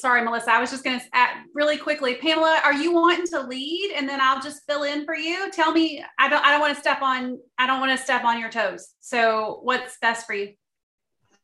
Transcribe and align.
sorry, 0.00 0.20
sorry, 0.20 0.24
Melissa. 0.24 0.52
I 0.52 0.60
was 0.60 0.70
just 0.70 0.84
going 0.84 0.98
to 0.98 1.06
really 1.54 1.76
quickly, 1.76 2.16
Pamela, 2.16 2.60
are 2.64 2.72
you 2.72 2.92
wanting 2.92 3.26
to 3.28 3.40
lead, 3.40 3.92
and 3.96 4.08
then 4.08 4.20
I'll 4.20 4.40
just 4.40 4.62
fill 4.68 4.82
in 4.82 5.04
for 5.04 5.14
you? 5.14 5.50
Tell 5.50 5.72
me. 5.72 6.04
I 6.18 6.28
don't. 6.28 6.44
I 6.44 6.50
don't 6.50 6.60
want 6.60 6.74
to 6.74 6.80
step 6.80 7.02
on. 7.02 7.38
I 7.58 7.66
don't 7.66 7.80
want 7.80 7.96
to 7.96 8.02
step 8.02 8.24
on 8.24 8.38
your 8.38 8.50
toes. 8.50 8.88
So, 9.00 9.60
what's 9.62 9.98
best 10.00 10.26
for 10.26 10.34
you? 10.34 10.54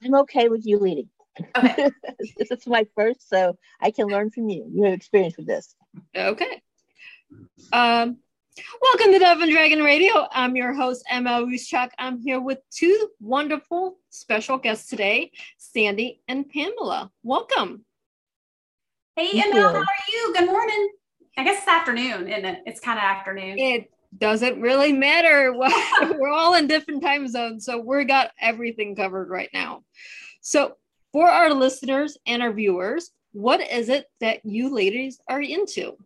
I'm 0.05 0.15
okay 0.15 0.48
with 0.48 0.66
you 0.66 0.79
leading. 0.79 1.09
Okay. 1.56 1.91
this 2.38 2.51
is 2.51 2.66
my 2.66 2.87
first, 2.95 3.29
so 3.29 3.56
I 3.80 3.91
can 3.91 4.06
learn 4.06 4.30
from 4.30 4.48
you. 4.48 4.68
You 4.73 4.84
have 4.84 4.95
experience 4.95 5.37
with 5.37 5.46
this. 5.46 5.74
Okay. 6.15 6.62
Um, 7.73 8.18
welcome 8.80 9.12
to 9.12 9.18
Dove 9.18 9.41
and 9.41 9.51
Dragon 9.51 9.82
Radio. 9.82 10.27
I'm 10.32 10.57
your 10.57 10.73
host, 10.73 11.04
Emma 11.10 11.43
Ruscsak. 11.43 11.91
I'm 11.98 12.20
here 12.20 12.41
with 12.41 12.59
two 12.70 13.09
wonderful 13.20 13.98
special 14.10 14.59
guests 14.59 14.88
today, 14.88 15.32
Sandy 15.59 16.23
and 16.29 16.48
Pamela. 16.48 17.10
Welcome. 17.23 17.84
Hey, 19.19 19.30
Emma, 19.43 19.62
how 19.62 19.75
are 19.75 19.87
you? 20.13 20.35
Good 20.37 20.45
morning. 20.45 20.90
I 21.38 21.45
guess 21.45 21.60
it's 21.60 21.68
afternoon, 21.68 22.29
isn't 22.29 22.45
it? 22.45 22.63
It's 22.66 22.80
kind 22.80 22.99
of 22.99 23.02
afternoon. 23.02 23.59
It 23.59 23.90
doesn't 24.18 24.60
really 24.60 24.93
matter. 24.93 25.54
we're 26.18 26.29
all 26.29 26.54
in 26.54 26.66
different 26.66 27.02
time 27.02 27.27
zones, 27.27 27.65
so 27.65 27.79
we 27.79 28.05
got 28.05 28.32
everything 28.38 28.95
covered 28.95 29.30
right 29.30 29.49
now. 29.55 29.85
So, 30.43 30.77
for 31.15 31.30
our 31.30 31.55
listeners 31.55 32.18
and 32.27 32.43
our 32.43 32.52
viewers, 32.52 33.10
what 33.32 33.63
is 33.63 33.88
it 33.88 34.05
that 34.21 34.45
you 34.45 34.68
ladies 34.68 35.18
are 35.27 35.40
into? 35.40 35.96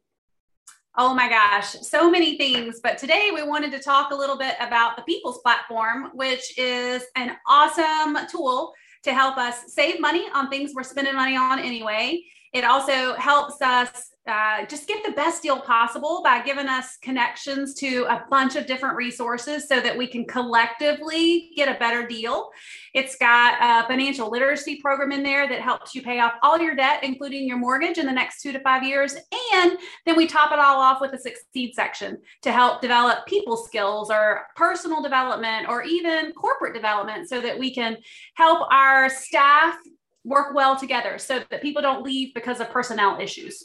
Oh 0.96 1.12
my 1.12 1.28
gosh, 1.28 1.72
so 1.82 2.08
many 2.08 2.38
things. 2.38 2.78
But 2.80 2.96
today 2.96 3.30
we 3.34 3.42
wanted 3.42 3.72
to 3.72 3.80
talk 3.80 4.12
a 4.12 4.16
little 4.16 4.38
bit 4.38 4.54
about 4.60 4.94
the 4.96 5.02
People's 5.02 5.40
Platform, 5.42 6.10
which 6.14 6.56
is 6.56 7.02
an 7.16 7.32
awesome 7.48 8.18
tool 8.30 8.72
to 9.02 9.12
help 9.12 9.36
us 9.36 9.74
save 9.74 9.98
money 9.98 10.26
on 10.32 10.48
things 10.48 10.70
we're 10.76 10.84
spending 10.84 11.16
money 11.16 11.36
on 11.36 11.58
anyway. 11.58 12.22
It 12.52 12.64
also 12.64 13.14
helps 13.14 13.62
us 13.62 14.10
uh, 14.26 14.66
just 14.66 14.86
get 14.86 15.04
the 15.04 15.12
best 15.12 15.42
deal 15.42 15.60
possible 15.60 16.20
by 16.22 16.42
giving 16.42 16.68
us 16.68 16.98
connections 16.98 17.74
to 17.74 18.04
a 18.04 18.24
bunch 18.30 18.54
of 18.54 18.66
different 18.66 18.96
resources 18.96 19.66
so 19.66 19.80
that 19.80 19.96
we 19.96 20.06
can 20.06 20.24
collectively 20.24 21.50
get 21.56 21.74
a 21.74 21.78
better 21.78 22.06
deal. 22.06 22.50
It's 22.94 23.16
got 23.16 23.54
a 23.60 23.88
financial 23.88 24.30
literacy 24.30 24.80
program 24.80 25.10
in 25.10 25.22
there 25.22 25.48
that 25.48 25.60
helps 25.60 25.94
you 25.94 26.02
pay 26.02 26.20
off 26.20 26.34
all 26.42 26.58
your 26.58 26.76
debt, 26.76 27.02
including 27.02 27.48
your 27.48 27.56
mortgage, 27.56 27.98
in 27.98 28.06
the 28.06 28.12
next 28.12 28.42
two 28.42 28.52
to 28.52 28.60
five 28.60 28.82
years. 28.82 29.16
And 29.54 29.78
then 30.04 30.16
we 30.16 30.26
top 30.26 30.52
it 30.52 30.58
all 30.58 30.80
off 30.80 31.00
with 31.00 31.12
a 31.12 31.18
succeed 31.18 31.74
section 31.74 32.18
to 32.42 32.52
help 32.52 32.82
develop 32.82 33.26
people 33.26 33.56
skills 33.56 34.10
or 34.10 34.46
personal 34.54 35.02
development 35.02 35.68
or 35.68 35.82
even 35.82 36.32
corporate 36.32 36.74
development 36.74 37.28
so 37.28 37.40
that 37.40 37.58
we 37.58 37.74
can 37.74 37.96
help 38.34 38.68
our 38.70 39.08
staff 39.08 39.76
work 40.24 40.54
well 40.54 40.76
together 40.76 41.18
so 41.18 41.40
that 41.50 41.62
people 41.62 41.82
don't 41.82 42.02
leave 42.04 42.34
because 42.34 42.60
of 42.60 42.70
personnel 42.70 43.20
issues. 43.20 43.64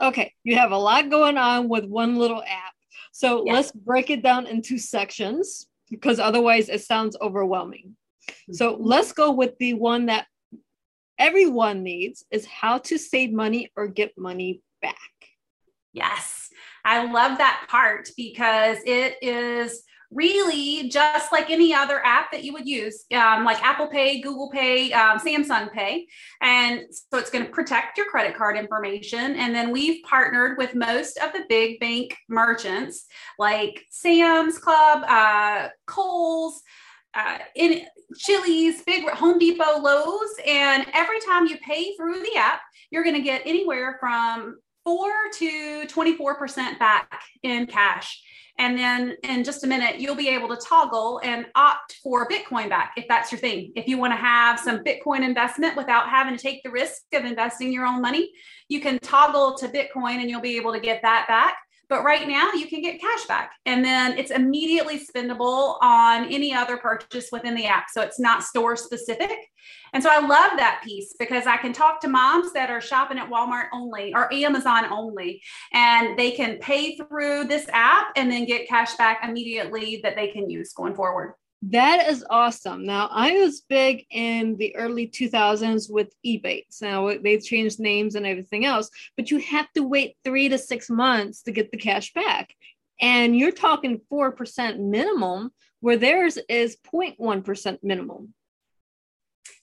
Okay, 0.00 0.32
you 0.44 0.56
have 0.56 0.72
a 0.72 0.78
lot 0.78 1.10
going 1.10 1.36
on 1.36 1.68
with 1.68 1.84
one 1.84 2.16
little 2.16 2.42
app. 2.42 2.74
So 3.12 3.44
yes. 3.44 3.54
let's 3.54 3.72
break 3.72 4.10
it 4.10 4.22
down 4.22 4.46
into 4.46 4.78
sections 4.78 5.66
because 5.90 6.18
otherwise 6.18 6.68
it 6.68 6.82
sounds 6.82 7.16
overwhelming. 7.20 7.96
So 8.52 8.74
mm-hmm. 8.74 8.84
let's 8.84 9.12
go 9.12 9.32
with 9.32 9.58
the 9.58 9.74
one 9.74 10.06
that 10.06 10.26
everyone 11.18 11.82
needs 11.82 12.24
is 12.30 12.46
how 12.46 12.78
to 12.78 12.98
save 12.98 13.32
money 13.32 13.70
or 13.76 13.88
get 13.88 14.16
money 14.16 14.62
back. 14.80 14.96
Yes. 15.92 16.48
I 16.84 17.10
love 17.12 17.38
that 17.38 17.66
part 17.68 18.08
because 18.16 18.78
it 18.86 19.16
is 19.22 19.82
really 20.10 20.88
just 20.88 21.30
like 21.32 21.50
any 21.50 21.72
other 21.72 22.04
app 22.04 22.32
that 22.32 22.42
you 22.42 22.52
would 22.52 22.66
use, 22.66 23.04
um, 23.14 23.44
like 23.44 23.62
Apple 23.62 23.86
Pay, 23.86 24.20
Google 24.20 24.50
Pay, 24.50 24.92
um, 24.92 25.18
Samsung 25.18 25.72
Pay. 25.72 26.06
And 26.40 26.82
so 26.90 27.18
it's 27.18 27.30
going 27.30 27.44
to 27.44 27.50
protect 27.50 27.96
your 27.96 28.06
credit 28.06 28.36
card 28.36 28.56
information. 28.56 29.36
And 29.36 29.54
then 29.54 29.70
we've 29.70 30.02
partnered 30.02 30.58
with 30.58 30.74
most 30.74 31.18
of 31.18 31.32
the 31.32 31.44
big 31.48 31.78
bank 31.78 32.16
merchants 32.28 33.06
like 33.38 33.84
Sam's 33.90 34.58
Club, 34.58 35.04
uh, 35.08 35.68
Kohl's. 35.86 36.62
Uh, 37.12 37.38
in 37.56 37.84
Chili's, 38.16 38.82
Big 38.82 39.04
Home 39.08 39.36
Depot, 39.36 39.80
Lowe's, 39.80 40.30
and 40.46 40.86
every 40.94 41.18
time 41.18 41.46
you 41.46 41.58
pay 41.58 41.96
through 41.96 42.22
the 42.22 42.36
app, 42.36 42.60
you're 42.92 43.02
going 43.02 43.16
to 43.16 43.20
get 43.20 43.42
anywhere 43.44 43.96
from 43.98 44.58
four 44.84 45.10
to 45.38 45.86
24% 45.86 46.78
back 46.78 47.22
in 47.42 47.66
cash. 47.66 48.22
And 48.60 48.76
then 48.76 49.16
in 49.22 49.42
just 49.42 49.64
a 49.64 49.66
minute, 49.66 50.00
you'll 50.00 50.14
be 50.14 50.28
able 50.28 50.48
to 50.48 50.56
toggle 50.56 51.18
and 51.24 51.46
opt 51.54 51.94
for 52.02 52.28
Bitcoin 52.28 52.68
back 52.68 52.92
if 52.94 53.08
that's 53.08 53.32
your 53.32 53.38
thing. 53.38 53.72
If 53.74 53.88
you 53.88 53.96
want 53.96 54.12
to 54.12 54.18
have 54.18 54.60
some 54.60 54.84
Bitcoin 54.84 55.24
investment 55.24 55.78
without 55.78 56.10
having 56.10 56.36
to 56.36 56.42
take 56.42 56.62
the 56.62 56.70
risk 56.70 57.04
of 57.14 57.24
investing 57.24 57.72
your 57.72 57.86
own 57.86 58.02
money, 58.02 58.30
you 58.68 58.82
can 58.82 58.98
toggle 58.98 59.56
to 59.56 59.68
Bitcoin 59.68 60.16
and 60.20 60.28
you'll 60.28 60.42
be 60.42 60.58
able 60.58 60.74
to 60.74 60.80
get 60.80 61.00
that 61.00 61.26
back. 61.26 61.56
But 61.90 62.04
right 62.04 62.26
now, 62.26 62.52
you 62.52 62.66
can 62.68 62.80
get 62.80 63.00
cash 63.00 63.26
back 63.26 63.50
and 63.66 63.84
then 63.84 64.16
it's 64.16 64.30
immediately 64.30 64.98
spendable 64.98 65.76
on 65.82 66.32
any 66.32 66.54
other 66.54 66.76
purchase 66.76 67.28
within 67.32 67.54
the 67.56 67.66
app. 67.66 67.90
So 67.90 68.00
it's 68.00 68.20
not 68.20 68.44
store 68.44 68.76
specific. 68.76 69.36
And 69.92 70.02
so 70.02 70.08
I 70.08 70.20
love 70.20 70.52
that 70.56 70.82
piece 70.84 71.14
because 71.18 71.48
I 71.48 71.56
can 71.56 71.72
talk 71.72 72.00
to 72.02 72.08
moms 72.08 72.52
that 72.52 72.70
are 72.70 72.80
shopping 72.80 73.18
at 73.18 73.28
Walmart 73.28 73.66
only 73.72 74.14
or 74.14 74.32
Amazon 74.32 74.84
only, 74.90 75.42
and 75.72 76.16
they 76.16 76.30
can 76.30 76.58
pay 76.58 76.96
through 76.96 77.44
this 77.44 77.66
app 77.72 78.12
and 78.16 78.30
then 78.30 78.44
get 78.44 78.68
cash 78.68 78.94
back 78.94 79.28
immediately 79.28 80.00
that 80.04 80.14
they 80.14 80.28
can 80.28 80.48
use 80.48 80.72
going 80.72 80.94
forward. 80.94 81.34
That 81.62 82.08
is 82.08 82.24
awesome. 82.30 82.86
Now, 82.86 83.08
I 83.12 83.32
was 83.32 83.60
big 83.60 84.06
in 84.10 84.56
the 84.56 84.74
early 84.76 85.06
2000s 85.06 85.92
with 85.92 86.14
Ebates. 86.24 86.80
Now, 86.80 87.12
they've 87.22 87.44
changed 87.44 87.78
names 87.78 88.14
and 88.14 88.26
everything 88.26 88.64
else, 88.64 88.88
but 89.16 89.30
you 89.30 89.38
have 89.40 89.70
to 89.74 89.82
wait 89.82 90.16
three 90.24 90.48
to 90.48 90.56
six 90.56 90.88
months 90.88 91.42
to 91.42 91.52
get 91.52 91.70
the 91.70 91.76
cash 91.76 92.14
back. 92.14 92.54
And 93.00 93.36
you're 93.36 93.52
talking 93.52 94.00
4% 94.10 94.78
minimum, 94.78 95.52
where 95.80 95.98
theirs 95.98 96.38
is 96.48 96.78
0.1% 96.92 97.78
minimum. 97.82 98.34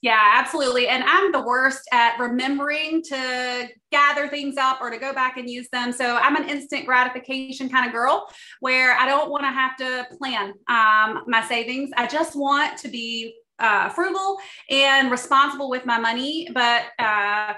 Yeah, 0.02 0.22
absolutely. 0.36 0.88
And 0.88 1.04
I'm 1.04 1.32
the 1.32 1.42
worst 1.42 1.82
at 1.92 2.20
remembering 2.20 3.02
to 3.04 3.68
gather 3.92 4.28
things 4.28 4.56
up 4.58 4.80
or 4.82 4.90
to 4.90 4.98
go 4.98 5.14
back 5.14 5.38
and 5.38 5.50
use 5.50 5.68
them. 5.72 5.92
So 5.92 6.18
I'm 6.18 6.36
an 6.36 6.48
instant 6.50 6.86
gratification 6.86 7.70
kind 7.70 7.86
of 7.86 7.92
girl 7.92 8.28
where 8.60 8.94
I 8.98 9.08
don't 9.08 9.30
want 9.30 9.44
to 9.44 9.50
have 9.50 9.76
to 9.78 10.08
plan 10.18 10.54
um, 10.70 11.24
my 11.28 11.44
savings. 11.48 11.92
I 11.98 12.08
just 12.08 12.36
want 12.36 12.78
to 12.80 12.88
be 12.90 13.36
uh, 13.60 13.90
frugal 13.90 14.38
and 14.70 15.10
responsible 15.10 15.70
with 15.70 15.86
my 15.86 16.00
money, 16.00 16.48
but 16.54 16.84
uh, 17.00 17.54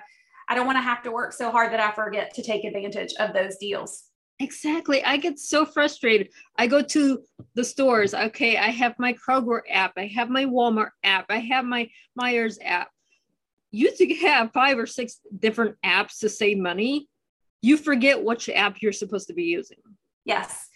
I 0.47 0.55
don't 0.55 0.65
want 0.65 0.77
to 0.77 0.81
have 0.81 1.03
to 1.03 1.11
work 1.11 1.33
so 1.33 1.51
hard 1.51 1.73
that 1.73 1.79
I 1.79 1.91
forget 1.91 2.33
to 2.35 2.41
take 2.41 2.63
advantage 2.63 3.13
of 3.19 3.33
those 3.33 3.57
deals. 3.57 4.08
Exactly. 4.41 5.03
I 5.03 5.17
get 5.17 5.37
so 5.37 5.65
frustrated. 5.65 6.29
I 6.57 6.67
go 6.67 6.81
to 6.81 7.21
the 7.55 7.63
stores. 7.63 8.13
Okay, 8.13 8.57
I 8.57 8.69
have 8.69 8.95
my 8.97 9.13
Kroger 9.13 9.59
app. 9.69 9.93
I 9.97 10.07
have 10.07 10.29
my 10.29 10.45
Walmart 10.45 10.91
app. 11.03 11.25
I 11.29 11.39
have 11.39 11.65
my 11.65 11.89
Meijers 12.19 12.57
app. 12.63 12.89
You 13.71 13.93
to 13.95 14.13
have 14.15 14.51
five 14.53 14.79
or 14.79 14.87
six 14.87 15.19
different 15.37 15.75
apps 15.85 16.19
to 16.19 16.29
save 16.29 16.57
money. 16.57 17.09
You 17.61 17.75
forget 17.75 18.23
which 18.23 18.47
app 18.49 18.81
you're 18.81 18.93
supposed 18.93 19.27
to 19.27 19.33
be 19.33 19.43
using. 19.43 19.77
Yes. 20.23 20.69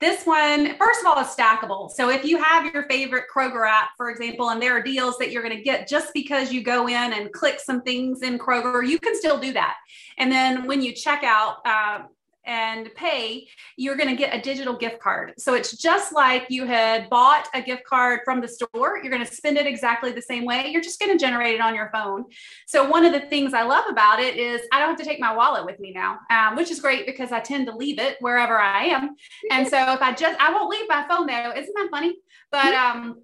This 0.00 0.24
one, 0.24 0.76
first 0.76 1.00
of 1.00 1.06
all, 1.06 1.20
is 1.20 1.26
stackable. 1.26 1.90
So 1.90 2.08
if 2.08 2.24
you 2.24 2.40
have 2.40 2.72
your 2.72 2.84
favorite 2.84 3.24
Kroger 3.34 3.68
app, 3.68 3.90
for 3.96 4.10
example, 4.10 4.50
and 4.50 4.62
there 4.62 4.76
are 4.76 4.82
deals 4.82 5.18
that 5.18 5.32
you're 5.32 5.42
going 5.42 5.56
to 5.56 5.62
get 5.62 5.88
just 5.88 6.14
because 6.14 6.52
you 6.52 6.62
go 6.62 6.86
in 6.86 7.12
and 7.14 7.32
click 7.32 7.58
some 7.58 7.82
things 7.82 8.22
in 8.22 8.38
Kroger, 8.38 8.86
you 8.86 9.00
can 9.00 9.16
still 9.16 9.40
do 9.40 9.52
that. 9.54 9.74
And 10.16 10.30
then 10.30 10.68
when 10.68 10.82
you 10.82 10.92
check 10.92 11.24
out, 11.24 11.56
uh, 11.66 12.04
and 12.48 12.92
pay, 12.94 13.46
you're 13.76 13.94
going 13.94 14.08
to 14.08 14.16
get 14.16 14.34
a 14.34 14.40
digital 14.40 14.74
gift 14.74 15.00
card. 15.00 15.34
So 15.38 15.54
it's 15.54 15.76
just 15.76 16.14
like 16.14 16.46
you 16.48 16.64
had 16.64 17.08
bought 17.10 17.46
a 17.52 17.60
gift 17.60 17.84
card 17.84 18.20
from 18.24 18.40
the 18.40 18.48
store. 18.48 18.98
You're 19.02 19.12
going 19.12 19.24
to 19.24 19.32
spend 19.32 19.58
it 19.58 19.66
exactly 19.66 20.12
the 20.12 20.22
same 20.22 20.46
way. 20.46 20.68
You're 20.68 20.82
just 20.82 20.98
going 20.98 21.12
to 21.12 21.18
generate 21.18 21.54
it 21.54 21.60
on 21.60 21.74
your 21.74 21.90
phone. 21.92 22.24
So 22.66 22.88
one 22.88 23.04
of 23.04 23.12
the 23.12 23.20
things 23.20 23.52
I 23.52 23.62
love 23.62 23.84
about 23.88 24.18
it 24.18 24.36
is 24.36 24.62
I 24.72 24.78
don't 24.80 24.88
have 24.88 24.98
to 24.98 25.04
take 25.04 25.20
my 25.20 25.36
wallet 25.36 25.66
with 25.66 25.78
me 25.78 25.92
now, 25.92 26.18
um, 26.30 26.56
which 26.56 26.70
is 26.70 26.80
great 26.80 27.04
because 27.04 27.32
I 27.32 27.40
tend 27.40 27.66
to 27.66 27.76
leave 27.76 28.00
it 28.00 28.16
wherever 28.20 28.58
I 28.58 28.84
am. 28.84 29.14
And 29.50 29.68
so 29.68 29.92
if 29.92 30.00
I 30.00 30.14
just, 30.14 30.40
I 30.40 30.50
won't 30.50 30.70
leave 30.70 30.88
my 30.88 31.06
phone 31.06 31.26
though. 31.26 31.52
Isn't 31.54 31.74
that 31.74 31.88
funny? 31.90 32.16
But, 32.50 32.74
um, 32.74 33.22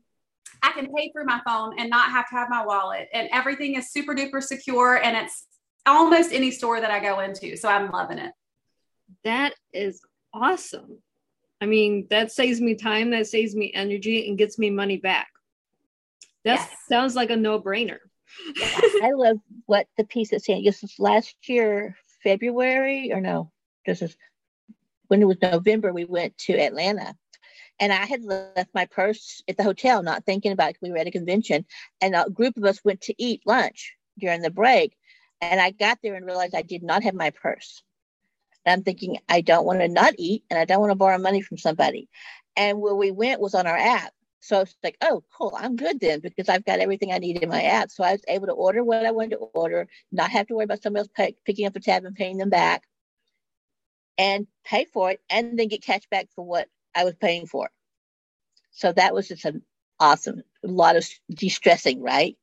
I 0.62 0.70
can 0.72 0.86
pay 0.94 1.10
through 1.12 1.26
my 1.26 1.40
phone 1.46 1.78
and 1.78 1.90
not 1.90 2.10
have 2.10 2.28
to 2.30 2.36
have 2.36 2.48
my 2.48 2.64
wallet. 2.64 3.08
And 3.12 3.28
everything 3.32 3.74
is 3.74 3.90
super 3.90 4.14
duper 4.14 4.42
secure 4.42 4.96
and 4.96 5.14
it's 5.14 5.46
almost 5.84 6.32
any 6.32 6.50
store 6.50 6.80
that 6.80 6.90
I 6.90 7.00
go 7.00 7.20
into. 7.20 7.56
So 7.56 7.68
I'm 7.68 7.90
loving 7.90 8.18
it 8.18 8.32
that 9.24 9.54
is 9.72 10.00
awesome. 10.32 10.98
I 11.60 11.66
mean, 11.66 12.06
that 12.10 12.32
saves 12.32 12.60
me 12.60 12.74
time, 12.74 13.10
that 13.10 13.26
saves 13.26 13.54
me 13.54 13.72
energy, 13.74 14.28
and 14.28 14.38
gets 14.38 14.58
me 14.58 14.70
money 14.70 14.98
back. 14.98 15.28
That 16.44 16.56
yes. 16.56 16.70
sounds 16.88 17.14
like 17.14 17.30
a 17.30 17.36
no 17.36 17.60
brainer. 17.60 17.98
I 19.02 19.12
love 19.14 19.38
what 19.66 19.86
the 19.96 20.04
piece 20.04 20.32
is 20.32 20.44
saying. 20.44 20.64
This 20.64 20.82
is 20.82 20.94
last 20.98 21.36
year, 21.48 21.96
February, 22.22 23.12
or 23.12 23.20
no, 23.20 23.50
this 23.86 24.02
is 24.02 24.16
when 25.08 25.22
it 25.22 25.26
was 25.26 25.40
November, 25.40 25.92
we 25.92 26.04
went 26.04 26.36
to 26.38 26.58
Atlanta. 26.58 27.14
And 27.80 27.92
I 27.92 28.04
had 28.06 28.22
left 28.22 28.70
my 28.74 28.86
purse 28.86 29.42
at 29.48 29.56
the 29.56 29.64
hotel, 29.64 30.02
not 30.02 30.24
thinking 30.24 30.52
about 30.52 30.70
it. 30.70 30.76
We 30.80 30.90
were 30.90 30.98
at 30.98 31.06
a 31.06 31.12
convention, 31.12 31.64
and 32.00 32.14
a 32.14 32.30
group 32.30 32.56
of 32.56 32.64
us 32.64 32.84
went 32.84 33.00
to 33.02 33.14
eat 33.18 33.42
lunch 33.46 33.94
during 34.18 34.42
the 34.42 34.50
break. 34.50 34.96
And 35.40 35.60
I 35.60 35.70
got 35.70 35.98
there 36.02 36.14
and 36.14 36.24
realized 36.24 36.54
I 36.54 36.62
did 36.62 36.82
not 36.82 37.02
have 37.02 37.14
my 37.14 37.30
purse. 37.30 37.82
And 38.64 38.72
I'm 38.72 38.82
thinking, 38.82 39.18
I 39.28 39.40
don't 39.40 39.66
want 39.66 39.80
to 39.80 39.88
not 39.88 40.14
eat 40.18 40.44
and 40.50 40.58
I 40.58 40.64
don't 40.64 40.80
want 40.80 40.90
to 40.90 40.96
borrow 40.96 41.18
money 41.18 41.42
from 41.42 41.58
somebody. 41.58 42.08
And 42.56 42.80
where 42.80 42.94
we 42.94 43.10
went 43.10 43.40
was 43.40 43.54
on 43.54 43.66
our 43.66 43.76
app. 43.76 44.12
So 44.40 44.60
it's 44.60 44.76
like, 44.84 44.98
oh, 45.00 45.24
cool, 45.32 45.54
I'm 45.56 45.74
good 45.74 46.00
then 46.00 46.20
because 46.20 46.50
I've 46.50 46.66
got 46.66 46.78
everything 46.78 47.12
I 47.12 47.18
need 47.18 47.42
in 47.42 47.48
my 47.48 47.62
app. 47.62 47.90
So 47.90 48.04
I 48.04 48.12
was 48.12 48.22
able 48.28 48.46
to 48.46 48.52
order 48.52 48.84
what 48.84 49.06
I 49.06 49.10
wanted 49.10 49.30
to 49.30 49.36
order, 49.38 49.88
not 50.12 50.30
have 50.30 50.46
to 50.48 50.54
worry 50.54 50.64
about 50.64 50.82
somebody 50.82 51.00
else 51.00 51.08
pay, 51.16 51.34
picking 51.46 51.66
up 51.66 51.72
the 51.72 51.80
tab 51.80 52.04
and 52.04 52.14
paying 52.14 52.36
them 52.36 52.50
back, 52.50 52.82
and 54.18 54.46
pay 54.64 54.84
for 54.84 55.12
it, 55.12 55.20
and 55.30 55.58
then 55.58 55.68
get 55.68 55.82
cash 55.82 56.02
back 56.10 56.28
for 56.34 56.44
what 56.44 56.68
I 56.94 57.04
was 57.04 57.14
paying 57.14 57.46
for. 57.46 57.70
So 58.70 58.92
that 58.92 59.14
was 59.14 59.28
just 59.28 59.46
an 59.46 59.62
awesome, 59.98 60.42
a 60.62 60.68
lot 60.68 60.96
of 60.96 61.08
de-stressing, 61.30 62.02
right? 62.02 62.36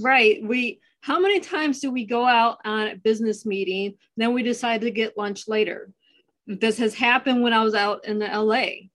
Right. 0.00 0.42
We 0.42 0.80
how 1.04 1.20
many 1.20 1.38
times 1.38 1.80
do 1.80 1.90
we 1.90 2.06
go 2.06 2.24
out 2.24 2.60
on 2.64 2.88
a 2.88 2.96
business 2.96 3.44
meeting, 3.44 3.92
then 4.16 4.32
we 4.32 4.42
decide 4.42 4.80
to 4.80 4.90
get 4.90 5.18
lunch 5.18 5.46
later? 5.46 5.90
This 6.46 6.78
has 6.78 6.94
happened 6.94 7.42
when 7.42 7.52
I 7.52 7.62
was 7.62 7.74
out 7.74 8.06
in 8.06 8.18
the 8.18 8.26
LA. 8.26 8.88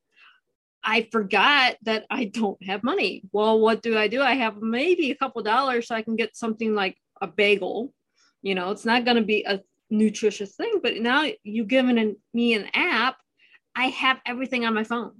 I 0.83 1.07
forgot 1.11 1.75
that 1.83 2.07
I 2.09 2.25
don't 2.25 2.63
have 2.63 2.81
money. 2.81 3.21
Well, 3.31 3.59
what 3.59 3.83
do 3.83 3.95
I 3.95 4.07
do? 4.07 4.23
I 4.23 4.33
have 4.33 4.57
maybe 4.57 5.11
a 5.11 5.15
couple 5.15 5.43
dollars 5.43 5.87
so 5.87 5.93
I 5.93 6.01
can 6.01 6.15
get 6.15 6.35
something 6.35 6.73
like 6.73 6.97
a 7.21 7.27
bagel. 7.27 7.93
You 8.41 8.55
know, 8.55 8.71
it's 8.71 8.85
not 8.85 9.05
going 9.05 9.17
to 9.17 9.23
be 9.23 9.43
a 9.43 9.61
nutritious 9.91 10.55
thing, 10.55 10.79
but 10.81 10.95
now 10.95 11.27
you've 11.43 11.67
given 11.67 12.15
me 12.33 12.55
an 12.55 12.69
app. 12.73 13.17
I 13.75 13.89
have 13.89 14.17
everything 14.25 14.65
on 14.65 14.73
my 14.73 14.83
phone. 14.83 15.11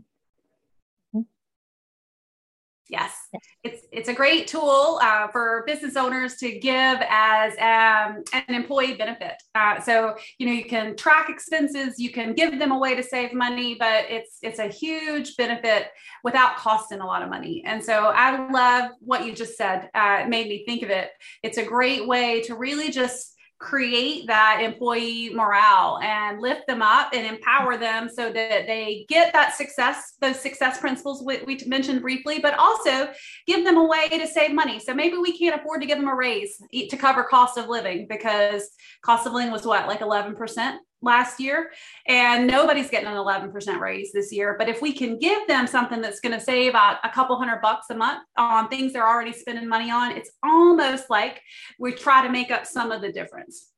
Yes, 2.89 3.15
it's 3.63 3.85
it's 3.91 4.09
a 4.09 4.13
great 4.13 4.47
tool 4.47 4.99
uh, 5.03 5.27
for 5.27 5.63
business 5.67 5.95
owners 5.95 6.37
to 6.37 6.57
give 6.57 6.97
as 7.07 7.53
um, 7.59 8.23
an 8.33 8.55
employee 8.55 8.95
benefit. 8.95 9.33
Uh, 9.53 9.79
so 9.79 10.15
you 10.39 10.47
know 10.47 10.53
you 10.53 10.65
can 10.65 10.95
track 10.95 11.29
expenses, 11.29 11.99
you 11.99 12.09
can 12.09 12.33
give 12.33 12.57
them 12.57 12.71
a 12.71 12.77
way 12.79 12.95
to 12.95 13.03
save 13.03 13.31
money, 13.31 13.75
but 13.75 14.05
it's 14.09 14.39
it's 14.41 14.57
a 14.57 14.67
huge 14.67 15.37
benefit 15.37 15.89
without 16.23 16.57
costing 16.57 16.99
a 16.99 17.05
lot 17.05 17.21
of 17.21 17.29
money. 17.29 17.61
And 17.63 17.83
so 17.83 18.07
I 18.07 18.49
love 18.49 18.91
what 19.01 19.23
you 19.23 19.33
just 19.33 19.55
said. 19.55 19.89
Uh, 19.93 20.21
it 20.23 20.29
made 20.29 20.47
me 20.47 20.65
think 20.65 20.81
of 20.81 20.89
it. 20.89 21.11
It's 21.43 21.59
a 21.59 21.63
great 21.63 22.07
way 22.07 22.41
to 22.41 22.55
really 22.55 22.89
just 22.89 23.35
create 23.59 24.25
that 24.25 24.61
employee 24.63 25.31
morale 25.33 25.99
and 26.01 26.39
lift 26.39 26.65
them 26.65 26.81
up 26.81 27.13
and 27.13 27.25
empower 27.25 27.77
them 27.77 28.09
so 28.09 28.31
that 28.31 28.65
they 28.67 29.05
get 29.09 29.33
that 29.33 29.53
success 29.53 30.13
those 30.21 30.39
success 30.39 30.79
principles 30.79 31.21
we, 31.25 31.41
we, 31.43 31.59
mentioned 31.67 32.01
briefly 32.01 32.39
but 32.39 32.57
also 32.57 33.09
give 33.45 33.65
them 33.65 33.77
a 33.77 33.85
way 33.85 34.07
to 34.09 34.25
save 34.25 34.53
money. 34.53 34.79
So 34.79 34.93
maybe 34.93 35.17
we 35.17 35.37
can't 35.37 35.59
afford 35.59 35.81
to 35.81 35.87
give 35.87 35.97
them 35.97 36.07
a 36.07 36.15
raise 36.15 36.61
to 36.71 36.97
cover 36.97 37.23
cost 37.23 37.57
of 37.57 37.67
living 37.67 38.07
because 38.07 38.69
cost 39.01 39.27
of 39.27 39.33
living 39.33 39.51
was 39.51 39.65
what 39.65 39.87
like 39.87 39.99
11% 39.99 40.77
last 41.01 41.39
year 41.39 41.71
and 42.07 42.45
nobody's 42.45 42.89
getting 42.89 43.07
an 43.07 43.15
11% 43.15 43.79
raise 43.79 44.11
this 44.11 44.31
year. 44.33 44.55
But 44.57 44.67
if 44.67 44.81
we 44.81 44.91
can 44.91 45.17
give 45.17 45.47
them 45.47 45.65
something 45.65 46.01
that's 46.01 46.19
going 46.19 46.37
to 46.37 46.43
save 46.43 46.75
a, 46.75 46.99
a, 47.03 47.09
couple 47.13 47.37
hundred 47.37 47.61
bucks 47.61 47.87
a 47.89 47.95
month 47.95 48.23
on 48.37 48.67
things 48.67 48.93
they're 48.93 49.07
already 49.07 49.33
spending 49.33 49.67
money 49.67 49.91
on 49.91 50.11
it's 50.11 50.31
almost 50.43 51.09
like 51.09 51.41
we 51.79 51.93
try 51.93 52.25
to 52.25 52.31
make 52.31 52.51
up 52.51 52.65
some 52.65 52.91
of 52.91 53.01
the 53.01 53.11
difference. 53.11 53.71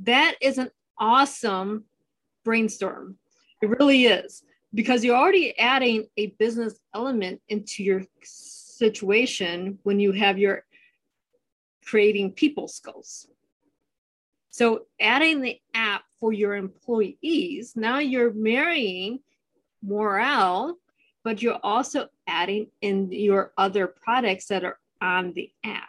That 0.00 0.36
is 0.40 0.58
an 0.58 0.70
awesome 0.98 1.84
brainstorm. 2.44 3.16
It 3.62 3.70
really 3.70 4.06
is 4.06 4.42
because 4.74 5.04
you're 5.04 5.16
already 5.16 5.58
adding 5.58 6.06
a 6.16 6.28
business 6.38 6.78
element 6.94 7.40
into 7.48 7.82
your 7.82 8.02
situation 8.22 9.78
when 9.82 10.00
you 10.00 10.12
have 10.12 10.38
your 10.38 10.64
creating 11.84 12.32
people 12.32 12.68
skills. 12.68 13.26
So 14.50 14.86
adding 15.00 15.40
the 15.40 15.58
app 15.74 16.02
for 16.20 16.32
your 16.32 16.54
employees, 16.54 17.74
now 17.76 17.98
you're 17.98 18.32
marrying 18.32 19.20
morale, 19.82 20.78
but 21.24 21.42
you're 21.42 21.60
also 21.62 22.08
adding 22.26 22.68
in 22.80 23.10
your 23.12 23.52
other 23.56 23.86
products 23.86 24.46
that 24.46 24.64
are 24.64 24.78
on 25.00 25.32
the 25.34 25.50
app. 25.64 25.88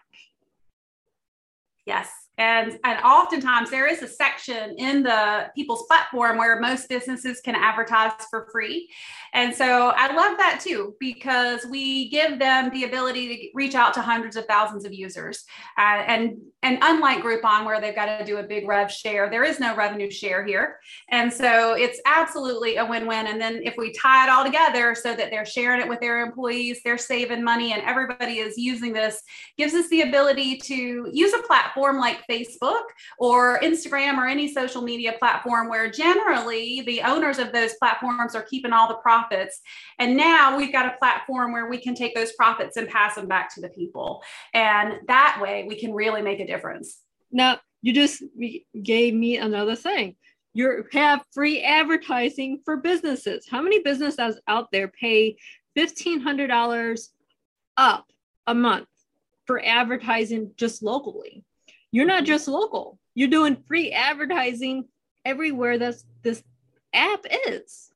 Yes. 1.85 2.26
And, 2.37 2.77
and 2.83 2.99
oftentimes 3.03 3.71
there 3.71 3.87
is 3.87 4.01
a 4.01 4.07
section 4.07 4.75
in 4.77 5.03
the 5.03 5.49
people's 5.55 5.85
platform 5.87 6.37
where 6.37 6.59
most 6.59 6.87
businesses 6.87 7.41
can 7.41 7.55
advertise 7.55 8.11
for 8.29 8.47
free. 8.51 8.89
And 9.33 9.53
so 9.53 9.89
I 9.95 10.13
love 10.15 10.37
that 10.37 10.59
too, 10.63 10.95
because 10.99 11.65
we 11.69 12.09
give 12.09 12.39
them 12.39 12.69
the 12.71 12.85
ability 12.85 13.27
to 13.27 13.49
reach 13.53 13.75
out 13.75 13.93
to 13.95 14.01
hundreds 14.01 14.35
of 14.35 14.45
thousands 14.45 14.85
of 14.85 14.93
users. 14.93 15.43
Uh, 15.77 16.03
and, 16.07 16.37
and 16.63 16.79
unlike 16.81 17.23
Groupon, 17.23 17.65
where 17.65 17.81
they've 17.81 17.95
got 17.95 18.17
to 18.17 18.25
do 18.25 18.37
a 18.37 18.43
big 18.43 18.67
rev 18.67 18.91
share, 18.91 19.29
there 19.29 19.43
is 19.43 19.59
no 19.59 19.75
revenue 19.75 20.09
share 20.09 20.45
here. 20.45 20.79
And 21.09 21.31
so 21.31 21.73
it's 21.73 21.99
absolutely 22.05 22.77
a 22.77 22.85
win 22.85 23.05
win. 23.07 23.27
And 23.27 23.39
then 23.39 23.61
if 23.63 23.75
we 23.77 23.93
tie 23.93 24.25
it 24.25 24.29
all 24.29 24.43
together 24.43 24.95
so 24.95 25.15
that 25.15 25.29
they're 25.29 25.45
sharing 25.45 25.81
it 25.81 25.89
with 25.89 25.99
their 25.99 26.21
employees, 26.21 26.79
they're 26.83 26.97
saving 26.97 27.43
money, 27.43 27.73
and 27.73 27.81
everybody 27.83 28.39
is 28.39 28.57
using 28.57 28.93
this, 28.93 29.21
gives 29.57 29.73
us 29.73 29.87
the 29.89 30.01
ability 30.01 30.57
to 30.57 31.09
use 31.11 31.33
a 31.33 31.43
platform 31.43 31.99
like 31.99 32.25
Facebook 32.29 32.83
or 33.17 33.59
Instagram 33.59 34.17
or 34.17 34.27
any 34.27 34.51
social 34.51 34.81
media 34.81 35.13
platform 35.19 35.69
where 35.69 35.89
generally 35.89 36.81
the 36.81 37.01
owners 37.01 37.39
of 37.39 37.51
those 37.51 37.73
platforms 37.75 38.35
are 38.35 38.43
keeping 38.43 38.73
all 38.73 38.87
the 38.87 38.95
profits. 38.95 39.61
And 39.99 40.15
now 40.15 40.57
we've 40.57 40.71
got 40.71 40.93
a 40.93 40.97
platform 40.97 41.51
where 41.51 41.69
we 41.69 41.77
can 41.77 41.95
take 41.95 42.15
those 42.15 42.33
profits 42.33 42.77
and 42.77 42.87
pass 42.87 43.15
them 43.15 43.27
back 43.27 43.53
to 43.55 43.61
the 43.61 43.69
people. 43.69 44.23
And 44.53 44.99
that 45.07 45.39
way 45.41 45.65
we 45.67 45.79
can 45.79 45.93
really 45.93 46.21
make 46.21 46.39
a 46.39 46.47
difference. 46.47 46.99
Now, 47.31 47.59
you 47.81 47.93
just 47.93 48.23
gave 48.81 49.13
me 49.13 49.37
another 49.37 49.75
thing. 49.75 50.15
You 50.53 50.85
have 50.91 51.23
free 51.31 51.61
advertising 51.63 52.61
for 52.65 52.77
businesses. 52.77 53.47
How 53.49 53.61
many 53.61 53.79
businesses 53.83 54.39
out 54.47 54.71
there 54.71 54.87
pay 54.87 55.37
$1,500 55.77 57.09
up 57.77 58.07
a 58.47 58.55
month 58.55 58.87
for 59.45 59.63
advertising 59.63 60.51
just 60.57 60.81
locally? 60.81 61.43
You're 61.91 62.05
not 62.05 62.25
just 62.25 62.47
local. 62.47 62.99
You're 63.15 63.29
doing 63.29 63.63
free 63.67 63.91
advertising 63.91 64.85
everywhere 65.25 65.77
this 65.77 66.05
this 66.23 66.43
app 66.93 67.25
is 67.47 67.91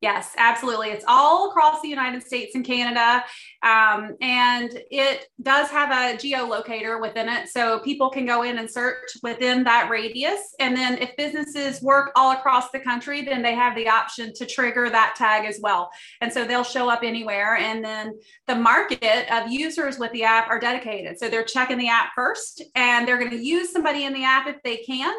Yes, 0.00 0.32
absolutely. 0.38 0.90
It's 0.90 1.04
all 1.08 1.50
across 1.50 1.82
the 1.82 1.88
United 1.88 2.22
States 2.22 2.54
and 2.54 2.64
Canada. 2.64 3.24
Um, 3.64 4.16
and 4.20 4.70
it 4.92 5.26
does 5.42 5.70
have 5.70 5.90
a 5.90 6.16
geolocator 6.16 7.00
within 7.00 7.28
it. 7.28 7.48
So 7.48 7.80
people 7.80 8.08
can 8.08 8.24
go 8.24 8.42
in 8.42 8.58
and 8.58 8.70
search 8.70 9.10
within 9.24 9.64
that 9.64 9.90
radius. 9.90 10.54
And 10.60 10.76
then 10.76 10.98
if 10.98 11.16
businesses 11.16 11.82
work 11.82 12.12
all 12.14 12.30
across 12.30 12.70
the 12.70 12.78
country, 12.78 13.22
then 13.22 13.42
they 13.42 13.56
have 13.56 13.74
the 13.74 13.88
option 13.88 14.32
to 14.34 14.46
trigger 14.46 14.88
that 14.88 15.16
tag 15.16 15.46
as 15.46 15.58
well. 15.60 15.90
And 16.20 16.32
so 16.32 16.44
they'll 16.44 16.62
show 16.62 16.88
up 16.88 17.00
anywhere. 17.02 17.56
And 17.56 17.84
then 17.84 18.16
the 18.46 18.54
market 18.54 19.26
of 19.32 19.50
users 19.50 19.98
with 19.98 20.12
the 20.12 20.22
app 20.22 20.48
are 20.48 20.60
dedicated. 20.60 21.18
So 21.18 21.28
they're 21.28 21.42
checking 21.42 21.76
the 21.78 21.88
app 21.88 22.10
first 22.14 22.62
and 22.76 23.06
they're 23.06 23.18
going 23.18 23.32
to 23.32 23.44
use 23.44 23.72
somebody 23.72 24.04
in 24.04 24.12
the 24.12 24.22
app 24.22 24.46
if 24.46 24.62
they 24.62 24.76
can. 24.76 25.12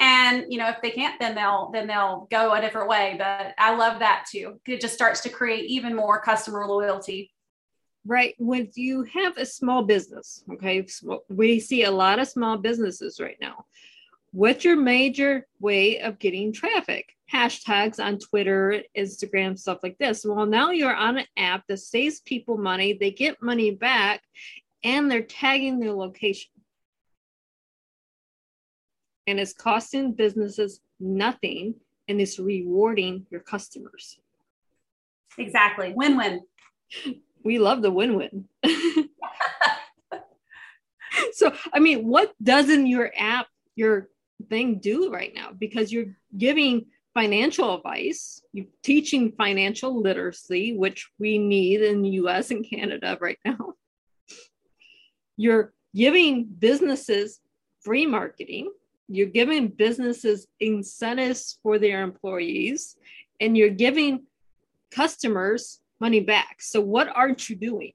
And, 0.00 0.46
you 0.48 0.58
know, 0.58 0.70
if 0.70 0.82
they 0.82 0.90
can't, 0.90 1.20
then 1.20 1.36
they'll, 1.36 1.70
then 1.72 1.86
they'll 1.86 2.26
go 2.32 2.52
a 2.52 2.60
different 2.60 2.88
way. 2.88 3.14
But 3.16 3.54
I 3.58 3.76
love 3.76 4.00
that 4.00 4.23
to. 4.32 4.60
It 4.66 4.80
just 4.80 4.94
starts 4.94 5.20
to 5.22 5.28
create 5.28 5.64
even 5.66 5.94
more 5.94 6.20
customer 6.20 6.66
loyalty. 6.66 7.30
Right. 8.06 8.34
When 8.38 8.70
you 8.74 9.04
have 9.04 9.38
a 9.38 9.46
small 9.46 9.82
business, 9.82 10.44
okay, 10.52 10.86
we 11.30 11.58
see 11.58 11.84
a 11.84 11.90
lot 11.90 12.18
of 12.18 12.28
small 12.28 12.58
businesses 12.58 13.18
right 13.18 13.38
now. 13.40 13.64
What's 14.32 14.64
your 14.64 14.76
major 14.76 15.46
way 15.60 16.00
of 16.00 16.18
getting 16.18 16.52
traffic? 16.52 17.14
Hashtags 17.32 18.04
on 18.04 18.18
Twitter, 18.18 18.82
Instagram, 18.96 19.58
stuff 19.58 19.78
like 19.82 19.96
this. 19.98 20.24
Well, 20.24 20.44
now 20.44 20.70
you're 20.70 20.94
on 20.94 21.18
an 21.18 21.26
app 21.36 21.66
that 21.68 21.78
saves 21.78 22.20
people 22.20 22.58
money, 22.58 22.92
they 22.92 23.10
get 23.10 23.40
money 23.40 23.70
back, 23.70 24.22
and 24.82 25.10
they're 25.10 25.22
tagging 25.22 25.78
their 25.78 25.92
location. 25.92 26.50
And 29.26 29.40
it's 29.40 29.54
costing 29.54 30.12
businesses 30.12 30.80
nothing 31.00 31.76
and 32.08 32.20
it's 32.20 32.38
rewarding 32.38 33.26
your 33.30 33.40
customers. 33.40 34.18
Exactly. 35.38 35.92
Win 35.94 36.16
win. 36.16 36.42
We 37.42 37.58
love 37.58 37.82
the 37.82 37.90
win 37.90 38.14
win. 38.16 38.48
so, 41.32 41.52
I 41.72 41.78
mean, 41.80 42.06
what 42.06 42.34
doesn't 42.42 42.86
your 42.86 43.12
app, 43.16 43.48
your 43.74 44.08
thing 44.48 44.78
do 44.78 45.10
right 45.12 45.32
now? 45.34 45.50
Because 45.56 45.92
you're 45.92 46.16
giving 46.36 46.86
financial 47.14 47.76
advice, 47.76 48.42
you're 48.52 48.66
teaching 48.82 49.32
financial 49.32 50.00
literacy, 50.00 50.76
which 50.76 51.08
we 51.18 51.38
need 51.38 51.80
in 51.80 52.02
the 52.02 52.10
US 52.10 52.50
and 52.50 52.68
Canada 52.68 53.16
right 53.20 53.38
now. 53.44 53.74
You're 55.36 55.72
giving 55.94 56.44
businesses 56.44 57.40
free 57.80 58.06
marketing, 58.06 58.72
you're 59.08 59.28
giving 59.28 59.68
businesses 59.68 60.46
incentives 60.60 61.58
for 61.62 61.78
their 61.78 62.02
employees, 62.02 62.96
and 63.40 63.56
you're 63.56 63.70
giving 63.70 64.24
customers 64.90 65.80
money 66.00 66.20
back. 66.20 66.60
So 66.60 66.80
what 66.80 67.08
aren't 67.14 67.48
you 67.48 67.56
doing? 67.56 67.92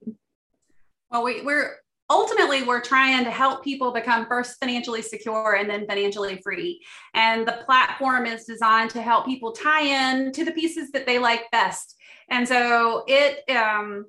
Well, 1.10 1.24
we, 1.24 1.42
we're 1.42 1.76
ultimately 2.10 2.64
we're 2.64 2.80
trying 2.80 3.24
to 3.24 3.30
help 3.30 3.62
people 3.62 3.92
become 3.92 4.26
first 4.26 4.58
financially 4.58 5.00
secure 5.00 5.54
and 5.54 5.70
then 5.70 5.86
financially 5.86 6.40
free 6.42 6.84
and 7.14 7.46
the 7.46 7.62
platform 7.64 8.26
is 8.26 8.44
designed 8.44 8.90
to 8.90 9.00
help 9.00 9.24
people 9.24 9.52
tie 9.52 9.82
in 9.82 10.32
to 10.32 10.44
the 10.44 10.50
pieces 10.50 10.90
that 10.90 11.06
they 11.06 11.20
like 11.20 11.48
best 11.52 11.96
and 12.28 12.46
so 12.46 13.04
it 13.06 13.48
um, 13.56 14.04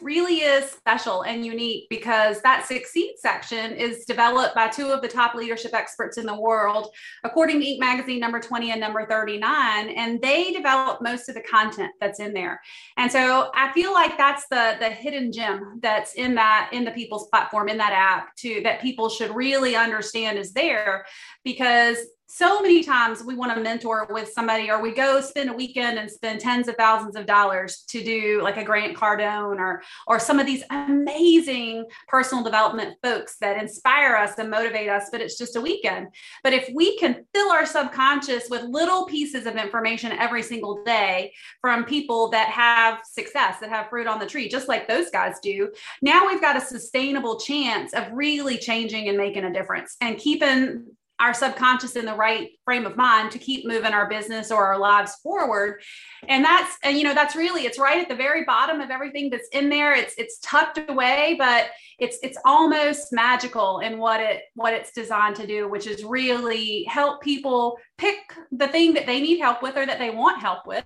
really 0.00 0.38
is 0.38 0.70
special 0.70 1.22
and 1.22 1.44
unique 1.44 1.86
because 1.90 2.40
that 2.42 2.66
succeed 2.66 3.14
section 3.18 3.72
is 3.72 4.04
developed 4.04 4.54
by 4.54 4.68
two 4.68 4.88
of 4.88 5.02
the 5.02 5.08
top 5.08 5.34
leadership 5.34 5.74
experts 5.74 6.18
in 6.18 6.26
the 6.26 6.40
world, 6.40 6.88
according 7.24 7.60
to 7.60 7.66
Inc. 7.66 7.78
Magazine 7.78 8.20
number 8.20 8.40
20 8.40 8.70
and 8.70 8.80
number 8.80 9.06
39. 9.06 9.88
And 9.90 10.20
they 10.20 10.52
develop 10.52 11.02
most 11.02 11.28
of 11.28 11.34
the 11.34 11.42
content 11.42 11.92
that's 12.00 12.20
in 12.20 12.32
there. 12.32 12.60
And 12.96 13.10
so 13.10 13.50
I 13.54 13.72
feel 13.72 13.92
like 13.92 14.16
that's 14.16 14.46
the, 14.50 14.76
the 14.78 14.90
hidden 14.90 15.32
gem 15.32 15.80
that's 15.82 16.14
in 16.14 16.34
that, 16.36 16.70
in 16.72 16.84
the 16.84 16.90
people's 16.90 17.28
platform, 17.28 17.68
in 17.68 17.78
that 17.78 17.92
app 17.92 18.34
too, 18.36 18.60
that 18.64 18.80
people 18.80 19.08
should 19.08 19.34
really 19.34 19.76
understand 19.76 20.38
is 20.38 20.52
there 20.52 21.04
because 21.44 21.98
so 22.34 22.62
many 22.62 22.82
times 22.82 23.22
we 23.22 23.34
want 23.34 23.54
to 23.54 23.60
mentor 23.60 24.06
with 24.08 24.32
somebody 24.32 24.70
or 24.70 24.80
we 24.80 24.90
go 24.90 25.20
spend 25.20 25.50
a 25.50 25.52
weekend 25.52 25.98
and 25.98 26.10
spend 26.10 26.40
tens 26.40 26.66
of 26.66 26.74
thousands 26.76 27.14
of 27.14 27.26
dollars 27.26 27.84
to 27.88 28.02
do 28.02 28.40
like 28.42 28.56
a 28.56 28.64
grant 28.64 28.96
cardone 28.96 29.58
or 29.58 29.82
or 30.06 30.18
some 30.18 30.40
of 30.40 30.46
these 30.46 30.64
amazing 30.70 31.84
personal 32.08 32.42
development 32.42 32.96
folks 33.02 33.36
that 33.38 33.60
inspire 33.60 34.16
us 34.16 34.38
and 34.38 34.48
motivate 34.48 34.88
us 34.88 35.10
but 35.12 35.20
it's 35.20 35.36
just 35.36 35.56
a 35.56 35.60
weekend. 35.60 36.08
But 36.42 36.54
if 36.54 36.70
we 36.74 36.96
can 36.96 37.26
fill 37.34 37.50
our 37.50 37.66
subconscious 37.66 38.48
with 38.48 38.62
little 38.62 39.04
pieces 39.04 39.44
of 39.44 39.56
information 39.56 40.12
every 40.12 40.42
single 40.42 40.82
day 40.84 41.34
from 41.60 41.84
people 41.84 42.30
that 42.30 42.48
have 42.48 43.00
success 43.04 43.58
that 43.60 43.68
have 43.68 43.90
fruit 43.90 44.06
on 44.06 44.18
the 44.18 44.26
tree 44.26 44.48
just 44.48 44.68
like 44.68 44.88
those 44.88 45.10
guys 45.10 45.38
do 45.42 45.70
now 46.00 46.26
we've 46.26 46.40
got 46.40 46.56
a 46.56 46.60
sustainable 46.62 47.38
chance 47.38 47.92
of 47.92 48.10
really 48.12 48.56
changing 48.56 49.10
and 49.10 49.18
making 49.18 49.44
a 49.44 49.52
difference 49.52 49.96
and 50.00 50.16
keeping 50.16 50.86
our 51.22 51.32
subconscious 51.32 51.94
in 51.94 52.04
the 52.04 52.14
right 52.14 52.50
frame 52.64 52.84
of 52.84 52.96
mind 52.96 53.30
to 53.30 53.38
keep 53.38 53.64
moving 53.64 53.92
our 53.92 54.08
business 54.08 54.50
or 54.50 54.66
our 54.66 54.78
lives 54.78 55.14
forward. 55.22 55.80
And 56.26 56.44
that's 56.44 56.76
and 56.82 56.98
you 56.98 57.04
know 57.04 57.14
that's 57.14 57.36
really 57.36 57.62
it's 57.62 57.78
right 57.78 58.02
at 58.02 58.08
the 58.08 58.16
very 58.16 58.44
bottom 58.44 58.80
of 58.80 58.90
everything 58.90 59.30
that's 59.30 59.48
in 59.52 59.68
there. 59.68 59.94
It's 59.94 60.14
it's 60.18 60.38
tucked 60.40 60.80
away 60.90 61.36
but 61.38 61.66
it's 61.98 62.18
it's 62.22 62.38
almost 62.44 63.12
magical 63.12 63.78
in 63.78 63.98
what 63.98 64.20
it 64.20 64.42
what 64.54 64.74
it's 64.74 64.92
designed 64.92 65.36
to 65.36 65.46
do 65.46 65.68
which 65.68 65.86
is 65.86 66.04
really 66.04 66.84
help 66.84 67.22
people 67.22 67.78
pick 67.98 68.16
the 68.50 68.66
thing 68.68 68.94
that 68.94 69.06
they 69.06 69.20
need 69.20 69.38
help 69.38 69.62
with 69.62 69.76
or 69.76 69.86
that 69.86 70.00
they 70.00 70.10
want 70.10 70.40
help 70.40 70.66
with 70.66 70.84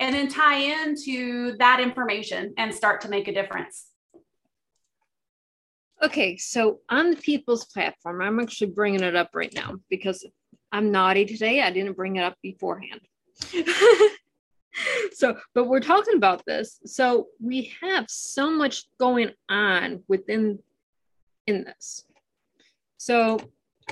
and 0.00 0.14
then 0.14 0.28
tie 0.28 0.56
into 0.56 1.56
that 1.58 1.78
information 1.80 2.52
and 2.58 2.74
start 2.74 3.00
to 3.00 3.08
make 3.08 3.28
a 3.28 3.34
difference 3.34 3.86
Okay, 6.02 6.36
so 6.36 6.80
on 6.90 7.10
the 7.10 7.16
People's 7.16 7.64
Platform, 7.66 8.20
I'm 8.20 8.38
actually 8.38 8.70
bringing 8.72 9.02
it 9.02 9.16
up 9.16 9.30
right 9.32 9.52
now 9.54 9.76
because 9.88 10.26
I'm 10.70 10.92
naughty 10.92 11.24
today. 11.24 11.62
I 11.62 11.70
didn't 11.70 11.94
bring 11.94 12.16
it 12.16 12.22
up 12.22 12.36
beforehand. 12.42 13.00
so, 15.12 15.38
but 15.54 15.68
we're 15.68 15.80
talking 15.80 16.16
about 16.16 16.44
this. 16.46 16.80
So 16.84 17.28
we 17.40 17.72
have 17.80 18.06
so 18.08 18.50
much 18.50 18.84
going 18.98 19.30
on 19.48 20.02
within 20.06 20.58
in 21.46 21.64
this. 21.64 22.04
So 22.98 23.38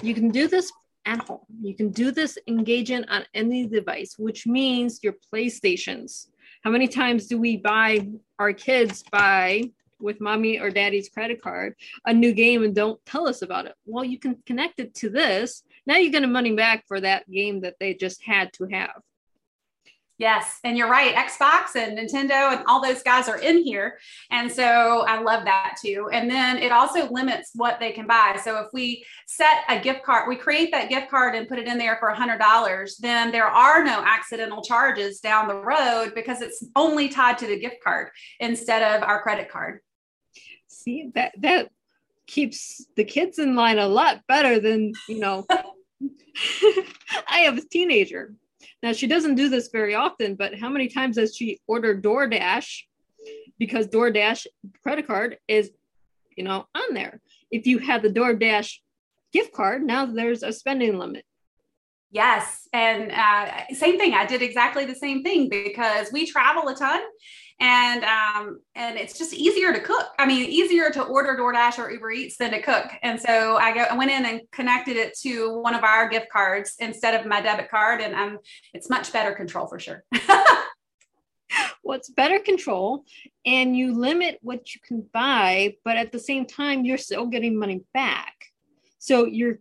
you 0.03 0.15
can 0.15 0.29
do 0.29 0.47
this 0.49 0.71
at 1.07 1.21
home. 1.21 1.41
You 1.63 1.75
can 1.75 1.91
do 1.91 2.11
this 2.11 2.37
engaging 2.47 3.05
on 3.05 3.25
any 3.33 3.67
device, 3.67 4.17
which 4.19 4.47
means 4.47 5.01
your 5.03 5.15
PlayStations. 5.33 6.29
How 6.63 6.71
many 6.71 6.89
times 6.89 7.27
do 7.27 7.39
we 7.39 7.59
buy 7.59 8.09
our 8.39 8.53
kids 8.53 9.05
buy 9.11 9.71
with 10.01 10.21
mommy 10.21 10.59
or 10.61 10.71
daddy's 10.71 11.09
credit 11.09 11.43
card 11.43 11.75
a 12.07 12.13
new 12.13 12.33
game 12.33 12.63
and 12.63 12.75
don't 12.75 13.05
tell 13.07 13.29
us 13.29 13.43
about 13.43 13.67
it. 13.67 13.75
Well, 13.87 14.05
you 14.05 14.19
can 14.19 14.37
connect 14.47 14.81
it 14.81 14.95
to 14.97 15.11
this. 15.11 15.63
Now 15.87 15.97
you're 15.97 16.13
getting 16.13 16.33
money 16.33 16.55
back 16.55 16.85
for 16.87 17.01
that 17.01 17.31
game 17.31 17.61
that 17.63 17.77
they 17.79 17.95
just 17.95 18.23
had 18.23 18.53
to 18.55 18.67
have. 18.67 19.01
Yes, 20.17 20.61
and 20.63 20.79
you're 20.79 20.91
right. 20.91 21.15
Xbox 21.15 21.75
and 21.75 21.99
Nintendo 21.99 22.57
and 22.57 22.65
all 22.67 22.81
those 22.81 23.03
guys 23.03 23.29
are 23.29 23.39
in 23.39 23.65
here. 23.65 23.99
And 24.31 24.51
so 24.51 25.05
I 25.09 25.21
love 25.21 25.45
that 25.45 25.77
too. 25.85 26.09
And 26.13 26.31
then 26.31 26.59
it 26.59 26.71
also 26.71 27.11
limits 27.11 27.51
what 27.55 27.81
they 27.81 27.91
can 27.91 28.07
buy. 28.07 28.39
So 28.43 28.61
if 28.61 28.69
we 28.73 29.05
set 29.27 29.65
a 29.69 29.81
gift 29.81 30.05
card, 30.05 30.29
we 30.29 30.37
create 30.37 30.71
that 30.71 30.89
gift 30.89 31.11
card 31.11 31.35
and 31.35 31.49
put 31.49 31.59
it 31.59 31.67
in 31.67 31.79
there 31.79 31.97
for 31.99 32.15
$100, 32.15 32.97
then 33.01 33.33
there 33.33 33.49
are 33.49 33.83
no 33.83 34.05
accidental 34.07 34.63
charges 34.63 35.19
down 35.19 35.49
the 35.49 35.57
road 35.57 36.13
because 36.15 36.41
it's 36.43 36.65
only 36.77 37.09
tied 37.09 37.39
to 37.39 37.49
the 37.49 37.59
gift 37.59 37.83
card 37.83 38.11
instead 38.39 38.83
of 38.83 39.03
our 39.03 39.21
credit 39.21 39.51
card 39.51 39.81
see 40.75 41.11
that 41.15 41.33
that 41.39 41.69
keeps 42.27 42.87
the 42.97 43.05
kids 43.05 43.39
in 43.39 43.55
line 43.55 43.79
a 43.79 43.87
lot 43.87 44.21
better 44.27 44.59
than 44.59 44.93
you 45.09 45.19
know 45.19 45.47
i 47.29 47.41
have 47.41 47.59
a 47.59 47.69
teenager 47.69 48.35
now 48.85 48.93
she 48.93 49.07
doesn't 49.07 49.35
do 49.35 49.49
this 49.49 49.69
very 49.69 49.95
often 49.95 50.37
but 50.37 50.57
how 50.59 50.69
many 50.69 50.89
times 50.89 51.19
has 51.19 51.35
she 51.35 51.59
ordered 51.67 52.05
doordash 52.05 52.83
because 53.59 53.89
doordash 53.89 54.47
credit 54.83 55.07
card 55.07 55.39
is 55.49 55.71
you 56.37 56.45
know 56.45 56.67
on 56.75 56.95
there 56.95 57.21
if 57.51 57.67
you 57.67 57.79
have 57.79 58.03
the 58.03 58.11
doordash 58.11 58.79
gift 59.33 59.53
card 59.53 59.83
now 59.83 60.07
there's 60.07 60.43
a 60.43 60.53
spending 60.53 60.99
limit 60.99 61.25
Yes. 62.15 62.69
And 62.73 63.11
uh, 63.11 63.75
same 63.75 63.99
thing. 63.99 64.15
I 64.15 64.25
did 64.25 64.41
exactly 64.41 64.85
the 64.85 64.95
same 64.95 65.25
thing 65.25 65.49
because 65.49 66.13
we 66.13 66.25
travel 66.27 66.69
a 66.69 66.77
ton 66.77 67.01
and 67.61 68.05
um, 68.05 68.61
and 68.75 68.99
it's 68.99 69.17
just 69.17 69.33
easier 69.33 69.73
to 69.73 69.81
cook. 69.81 70.07
I 70.19 70.27
mean, 70.27 70.51
easier 70.51 70.91
to 70.91 71.03
order 71.03 71.37
DoorDash 71.37 71.79
or 71.79 71.91
Uber 71.91 72.11
Eats 72.11 72.37
than 72.37 72.51
to 72.51 72.61
cook. 72.61 72.87
And 73.03 73.21
so 73.21 73.57
I 73.57 73.73
go, 73.73 73.83
I 73.83 73.97
went 73.97 74.11
in 74.11 74.27
and 74.27 74.41
connected 74.51 74.97
it 74.97 75.17
to 75.21 75.61
one 75.61 75.75
of 75.75 75.85
our 75.85 76.09
gift 76.09 76.31
cards 76.31 76.75
instead 76.81 77.19
of 77.19 77.27
my 77.27 77.41
debit 77.41 77.71
card, 77.71 78.01
and 78.01 78.15
I'm, 78.15 78.39
it's 78.73 78.91
much 78.91 79.13
better 79.13 79.33
control 79.33 79.67
for 79.67 79.79
sure. 79.79 80.05
What's 81.83 82.11
better 82.11 82.41
control, 82.41 83.05
and 83.47 83.77
you 83.77 83.95
limit 83.95 84.39
what 84.43 84.75
you 84.75 84.81
can 84.85 85.07
buy, 85.13 85.77
but 85.85 85.97
at 85.97 86.11
the 86.11 86.19
same 86.19 86.47
time, 86.47 86.85
you're 86.85 86.99
still 86.99 87.27
getting 87.27 87.59
money 87.59 87.85
back. 87.93 88.35
So 88.99 89.27
you're 89.27 89.59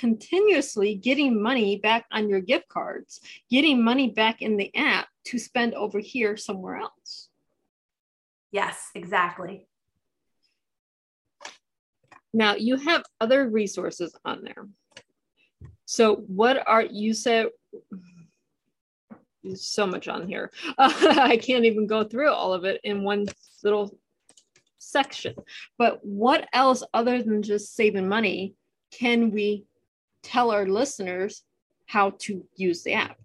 continuously 0.00 0.94
getting 0.94 1.42
money 1.42 1.76
back 1.76 2.06
on 2.10 2.30
your 2.30 2.40
gift 2.40 2.66
cards, 2.68 3.20
getting 3.50 3.84
money 3.84 4.08
back 4.08 4.40
in 4.40 4.56
the 4.56 4.74
app 4.74 5.08
to 5.26 5.38
spend 5.38 5.74
over 5.74 5.98
here 5.98 6.38
somewhere 6.38 6.76
else. 6.76 7.28
Yes, 8.50 8.88
exactly. 8.94 9.68
Now 12.32 12.54
you 12.54 12.76
have 12.76 13.02
other 13.20 13.46
resources 13.46 14.16
on 14.24 14.42
there. 14.42 14.66
So, 15.84 16.16
what 16.28 16.66
are 16.66 16.82
you 16.82 17.12
said? 17.12 17.48
There's 19.44 19.66
so 19.66 19.86
much 19.86 20.08
on 20.08 20.26
here. 20.26 20.50
Uh, 20.78 20.92
I 21.20 21.36
can't 21.36 21.66
even 21.66 21.86
go 21.86 22.04
through 22.04 22.30
all 22.30 22.54
of 22.54 22.64
it 22.64 22.80
in 22.84 23.04
one 23.04 23.26
little 23.62 23.98
section. 24.78 25.34
But 25.76 26.02
what 26.02 26.48
else, 26.54 26.82
other 26.94 27.22
than 27.22 27.42
just 27.42 27.74
saving 27.74 28.08
money, 28.08 28.54
can 28.92 29.30
we 29.30 29.66
tell 30.22 30.50
our 30.50 30.66
listeners 30.66 31.42
how 31.86 32.10
to 32.20 32.44
use 32.56 32.82
the 32.82 32.94
app? 32.94 33.18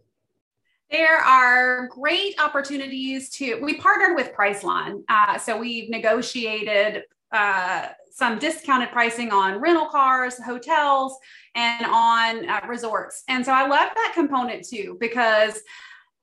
There 0.91 1.17
are 1.17 1.87
great 1.87 2.39
opportunities 2.39 3.29
to. 3.31 3.59
We 3.61 3.75
partnered 3.75 4.15
with 4.15 4.33
Priceline, 4.33 5.03
uh, 5.09 5.37
so 5.37 5.57
we've 5.57 5.89
negotiated 5.89 7.03
uh, 7.31 7.87
some 8.11 8.39
discounted 8.39 8.91
pricing 8.91 9.31
on 9.31 9.59
rental 9.59 9.87
cars, 9.87 10.41
hotels, 10.41 11.17
and 11.55 11.85
on 11.85 12.47
uh, 12.47 12.61
resorts. 12.67 13.23
And 13.27 13.45
so 13.45 13.51
I 13.51 13.67
love 13.67 13.89
that 13.93 14.11
component 14.15 14.65
too 14.65 14.95
because 14.99 15.59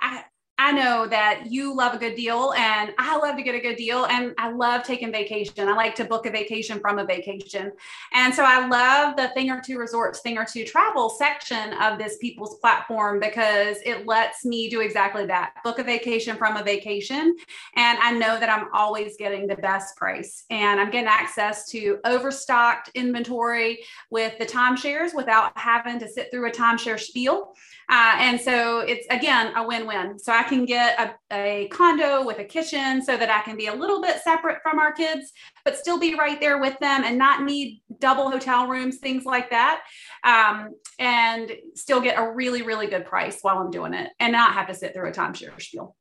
I, 0.01 0.25
I 0.63 0.71
know 0.71 1.09
that 1.09 1.47
you 1.51 1.75
love 1.75 1.93
a 1.93 1.99
good 1.99 2.15
deal 2.15 2.53
and 2.53 2.95
I 2.97 3.17
love 3.17 3.37
to 3.37 3.43
get 3.43 3.57
a 3.57 3.59
good 3.59 3.75
deal 3.75 4.07
and 4.07 4.33
I 4.39 4.53
love 4.53 4.85
taking 4.85 5.11
vacation. 5.11 5.67
I 5.67 5.73
like 5.75 5.97
to 5.97 6.05
book 6.05 6.25
a 6.25 6.31
vacation 6.31 6.79
from 6.79 7.01
a 7.01 7.05
vacation. 7.05 7.73
And 8.13 8.33
so 8.33 8.45
I 8.45 8.69
love 8.69 9.17
the 9.17 9.31
thing 9.35 9.51
or 9.51 9.61
two 9.61 9.77
resorts, 9.77 10.21
thing 10.21 10.39
or 10.39 10.45
two 10.45 10.65
travel 10.65 11.11
section 11.11 11.73
of 11.83 11.99
this 11.99 12.17
people's 12.19 12.61
platform 12.61 13.19
because 13.19 13.79
it 13.85 14.07
lets 14.07 14.45
me 14.45 14.71
do 14.71 14.83
exactly 14.83 15.27
that 15.27 15.55
book 15.65 15.81
a 15.81 15.83
vacation 15.83 16.37
from 16.37 16.57
a 16.57 16.63
vacation. 16.63 17.35
And 17.75 17.99
I 17.99 18.13
know 18.13 18.39
that 18.39 18.49
I'm 18.49 18.69
always 18.73 19.17
getting 19.17 19.49
the 19.49 19.57
best 19.57 19.97
price 19.97 20.45
and 20.49 20.79
I'm 20.79 20.93
getting 20.93 21.09
access 21.09 21.69
to 21.71 21.99
overstocked 22.05 22.89
inventory 22.95 23.81
with 24.11 24.39
the 24.39 24.47
timeshares 24.47 25.13
without 25.13 25.59
having 25.59 25.99
to 25.99 26.09
sit 26.09 26.31
through 26.31 26.49
a 26.49 26.53
timeshare 26.53 27.01
spiel. 27.01 27.53
Uh, 27.93 28.15
and 28.21 28.41
so 28.41 28.81
it's 28.81 29.07
again 29.11 29.53
a 29.55 29.67
win 29.67 29.87
win. 29.87 30.19
So 30.19 30.33
I 30.33 30.45
can 30.45 30.65
get 30.65 30.99
a, 30.99 31.15
a, 31.31 31.69
condo 31.69 32.25
with 32.25 32.39
a 32.39 32.45
kitchen 32.45 33.03
so 33.03 33.19
that 33.19 33.29
I 33.29 33.43
can 33.43 33.55
be 33.55 33.67
a 33.67 33.75
little 33.75 34.01
bit 34.01 34.23
separate 34.23 34.63
from 34.63 34.79
our 34.79 34.93
kids, 34.93 35.31
but 35.63 35.77
still 35.77 36.01
be 36.01 36.15
right 36.15 36.41
there 36.41 36.59
with 36.59 36.79
them 36.79 37.05
and 37.05 37.19
not 37.19 37.43
need 37.43 37.83
double 37.99 38.31
hotel 38.31 38.67
rooms, 38.67 38.97
things 38.97 39.27
like 39.27 39.51
that. 39.51 39.83
Um, 40.25 40.71
and 40.99 41.53
still 41.75 42.01
get 42.01 42.19
a 42.19 42.33
really, 42.33 42.63
really 42.63 42.87
good 42.87 43.05
price 43.05 43.41
while 43.43 43.59
I'm 43.59 43.71
doing 43.71 43.93
it 43.93 44.11
and 44.19 44.33
not 44.33 44.55
have 44.55 44.69
to 44.69 44.75
sit 44.75 44.95
through 44.95 45.11
a 45.11 45.13
timeshare 45.13 45.61
spiel. 45.61 45.95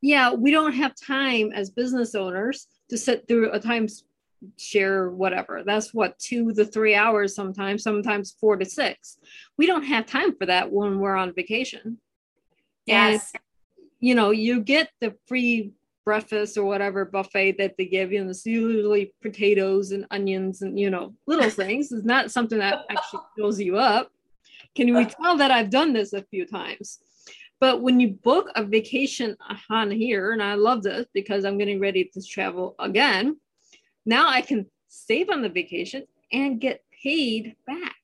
Yeah, 0.00 0.32
we 0.32 0.52
don't 0.52 0.74
have 0.74 0.92
time 0.94 1.50
as 1.52 1.70
business 1.70 2.14
owners 2.14 2.68
to 2.90 2.96
sit 2.96 3.26
through 3.26 3.50
a 3.50 3.58
time 3.58 3.88
share 4.56 5.10
whatever. 5.10 5.62
That's 5.64 5.92
what 5.92 6.18
two 6.18 6.52
to 6.54 6.64
three 6.64 6.94
hours 6.94 7.34
sometimes, 7.34 7.82
sometimes 7.82 8.36
four 8.40 8.56
to 8.56 8.64
six. 8.64 9.18
We 9.56 9.66
don't 9.66 9.84
have 9.84 10.06
time 10.06 10.36
for 10.36 10.46
that 10.46 10.70
when 10.70 10.98
we're 10.98 11.16
on 11.16 11.34
vacation. 11.34 11.98
Yes. 12.86 13.32
And, 13.34 13.42
you 14.00 14.14
know, 14.14 14.30
you 14.30 14.60
get 14.60 14.90
the 15.00 15.14
free 15.26 15.72
breakfast 16.04 16.56
or 16.56 16.64
whatever 16.64 17.04
buffet 17.04 17.58
that 17.58 17.76
they 17.76 17.86
give 17.86 18.12
you, 18.12 18.20
and 18.20 18.30
it's 18.30 18.46
usually 18.46 19.12
potatoes 19.22 19.90
and 19.90 20.06
onions 20.10 20.62
and, 20.62 20.78
you 20.78 20.90
know, 20.90 21.14
little 21.26 21.50
things. 21.64 21.90
It's 21.92 22.04
not 22.04 22.30
something 22.30 22.58
that 22.58 22.84
actually 22.90 23.22
fills 23.36 23.60
you 23.60 23.76
up. 23.76 24.10
Can 24.74 24.94
we 24.94 25.06
tell 25.06 25.38
that 25.38 25.50
I've 25.50 25.70
done 25.70 25.92
this 25.92 26.12
a 26.12 26.22
few 26.22 26.46
times? 26.46 26.98
But 27.58 27.80
when 27.80 27.98
you 27.98 28.10
book 28.10 28.50
a 28.54 28.62
vacation 28.62 29.36
on 29.70 29.90
here, 29.90 30.32
and 30.32 30.42
I 30.42 30.54
love 30.54 30.82
this 30.82 31.06
because 31.14 31.44
I'm 31.44 31.56
getting 31.56 31.80
ready 31.80 32.04
to 32.12 32.22
travel 32.22 32.74
again, 32.78 33.38
now 34.06 34.28
I 34.28 34.40
can 34.40 34.66
save 34.88 35.28
on 35.28 35.42
the 35.42 35.48
vacation 35.48 36.04
and 36.32 36.60
get 36.60 36.82
paid 37.02 37.56
back. 37.66 37.94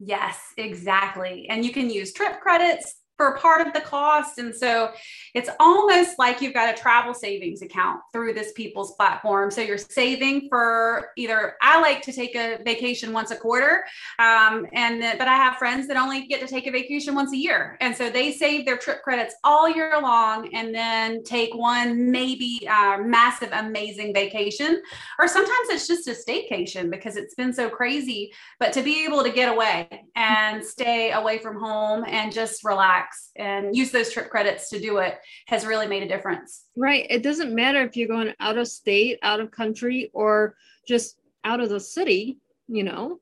Yes, 0.00 0.38
exactly. 0.56 1.46
And 1.48 1.64
you 1.64 1.72
can 1.72 1.88
use 1.88 2.12
trip 2.12 2.40
credits 2.40 2.96
for 3.16 3.36
part 3.36 3.66
of 3.66 3.72
the 3.72 3.80
cost. 3.80 4.38
And 4.38 4.54
so 4.54 4.90
it's 5.34 5.50
almost 5.60 6.18
like 6.18 6.40
you've 6.40 6.54
got 6.54 6.72
a 6.72 6.76
travel 6.76 7.14
savings 7.14 7.62
account 7.62 8.00
through 8.12 8.34
this 8.34 8.52
people's 8.52 8.94
platform. 8.96 9.50
So 9.50 9.60
you're 9.60 9.78
saving 9.78 10.48
for 10.48 11.10
either 11.16 11.54
I 11.62 11.80
like 11.80 12.02
to 12.02 12.12
take 12.12 12.34
a 12.34 12.58
vacation 12.64 13.12
once 13.12 13.30
a 13.30 13.36
quarter. 13.36 13.84
Um, 14.18 14.66
and 14.72 15.00
but 15.18 15.28
I 15.28 15.36
have 15.36 15.56
friends 15.56 15.86
that 15.88 15.96
only 15.96 16.26
get 16.26 16.40
to 16.40 16.46
take 16.46 16.66
a 16.66 16.72
vacation 16.72 17.14
once 17.14 17.32
a 17.32 17.36
year. 17.36 17.76
And 17.80 17.94
so 17.96 18.10
they 18.10 18.32
save 18.32 18.66
their 18.66 18.76
trip 18.76 19.02
credits 19.02 19.34
all 19.44 19.68
year 19.68 20.00
long 20.00 20.52
and 20.54 20.74
then 20.74 21.22
take 21.22 21.54
one 21.54 22.10
maybe 22.10 22.66
uh, 22.68 22.98
massive, 22.98 23.50
amazing 23.52 24.12
vacation. 24.12 24.82
Or 25.18 25.28
sometimes 25.28 25.68
it's 25.70 25.86
just 25.86 26.08
a 26.08 26.12
staycation 26.12 26.90
because 26.90 27.16
it's 27.16 27.34
been 27.34 27.52
so 27.52 27.68
crazy. 27.68 28.32
But 28.58 28.72
to 28.72 28.82
be 28.82 29.04
able 29.04 29.22
to 29.22 29.30
get 29.30 29.48
away 29.48 30.04
and 30.16 30.64
stay 30.64 31.12
away 31.12 31.38
from 31.38 31.58
home 31.58 32.04
and 32.06 32.32
just 32.32 32.64
relax 32.64 33.03
and 33.36 33.76
use 33.76 33.90
those 33.90 34.12
trip 34.12 34.30
credits 34.30 34.68
to 34.70 34.80
do 34.80 34.98
it 34.98 35.18
has 35.46 35.66
really 35.66 35.86
made 35.86 36.02
a 36.02 36.08
difference. 36.08 36.64
Right. 36.76 37.06
It 37.10 37.22
doesn't 37.22 37.54
matter 37.54 37.82
if 37.82 37.96
you're 37.96 38.08
going 38.08 38.32
out 38.40 38.58
of 38.58 38.68
state, 38.68 39.18
out 39.22 39.40
of 39.40 39.50
country, 39.50 40.10
or 40.12 40.56
just 40.86 41.18
out 41.44 41.60
of 41.60 41.68
the 41.68 41.80
city, 41.80 42.38
you 42.68 42.84
know, 42.84 43.20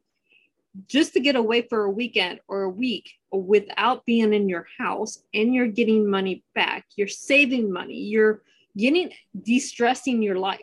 just 0.86 1.12
to 1.12 1.20
get 1.20 1.36
away 1.36 1.62
for 1.62 1.84
a 1.84 1.90
weekend 1.90 2.40
or 2.48 2.62
a 2.62 2.70
week 2.70 3.12
without 3.30 4.04
being 4.06 4.32
in 4.32 4.48
your 4.48 4.66
house 4.78 5.22
and 5.34 5.54
you're 5.54 5.66
getting 5.66 6.08
money 6.08 6.44
back, 6.54 6.86
you're 6.96 7.08
saving 7.08 7.72
money, 7.72 7.98
you're 7.98 8.42
getting 8.76 9.10
de 9.42 9.58
stressing 9.58 10.22
your 10.22 10.38
life. 10.38 10.60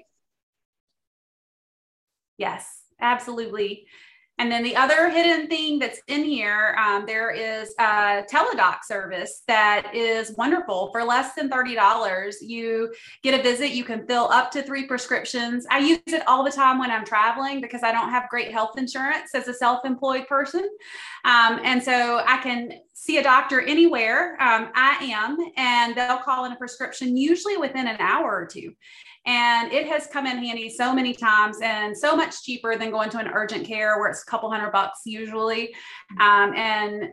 Yes, 2.38 2.84
absolutely. 3.00 3.86
And 4.40 4.50
then 4.50 4.64
the 4.64 4.76
other 4.76 5.10
hidden 5.10 5.48
thing 5.48 5.80
that's 5.80 6.00
in 6.08 6.24
here, 6.24 6.76
um, 6.80 7.06
there 7.06 7.30
is 7.30 7.76
a 7.78 8.24
Teladoc 8.32 8.86
service 8.86 9.44
that 9.48 9.94
is 9.94 10.34
wonderful. 10.38 10.90
For 10.94 11.04
less 11.04 11.36
than 11.36 11.50
$30, 11.50 12.36
you 12.42 12.94
get 13.22 13.38
a 13.38 13.44
visit. 13.44 13.72
You 13.72 13.84
can 13.84 14.08
fill 14.08 14.30
up 14.32 14.50
to 14.52 14.64
three 14.64 14.88
prescriptions. 14.88 15.68
I 15.70 15.80
use 15.80 16.00
it 16.08 16.26
all 16.26 16.46
the 16.46 16.52
time 16.52 16.80
when 16.80 16.90
I'm 16.90 17.04
traveling 17.04 17.60
because 17.60 17.84
I 17.84 17.92
don't 17.92 18.10
have 18.12 18.30
great 18.30 18.54
health 18.54 18.78
insurance 18.78 19.36
as 19.36 19.50
a 19.50 19.54
self 19.54 19.84
employed 19.84 20.26
person. 20.28 20.68
Um, 21.26 21.60
and 21.64 21.84
so 21.84 22.24
I 22.26 22.38
can 22.38 22.72
see 22.94 23.18
a 23.18 23.24
doctor 23.24 23.62
anywhere 23.62 24.42
um, 24.42 24.70
I 24.74 24.98
am, 25.02 25.38
and 25.58 25.96
they'll 25.96 26.18
call 26.18 26.46
in 26.46 26.54
a 26.54 26.56
prescription 26.56 27.18
usually 27.18 27.58
within 27.58 27.88
an 27.88 27.98
hour 28.00 28.30
or 28.30 28.46
two. 28.46 28.74
And 29.30 29.72
it 29.72 29.88
has 29.88 30.08
come 30.08 30.26
in 30.26 30.44
handy 30.44 30.72
so 30.72 30.92
many 30.92 31.14
times 31.14 31.60
and 31.62 31.96
so 31.96 32.16
much 32.16 32.42
cheaper 32.42 32.76
than 32.76 32.90
going 32.90 33.12
to 33.12 33.20
an 33.20 33.28
urgent 33.32 33.64
care 33.64 34.00
where 34.00 34.10
it's 34.10 34.24
a 34.24 34.26
couple 34.26 34.50
hundred 34.50 34.72
bucks 34.72 35.02
usually. 35.06 35.76
Um, 36.20 36.56
and 36.56 37.10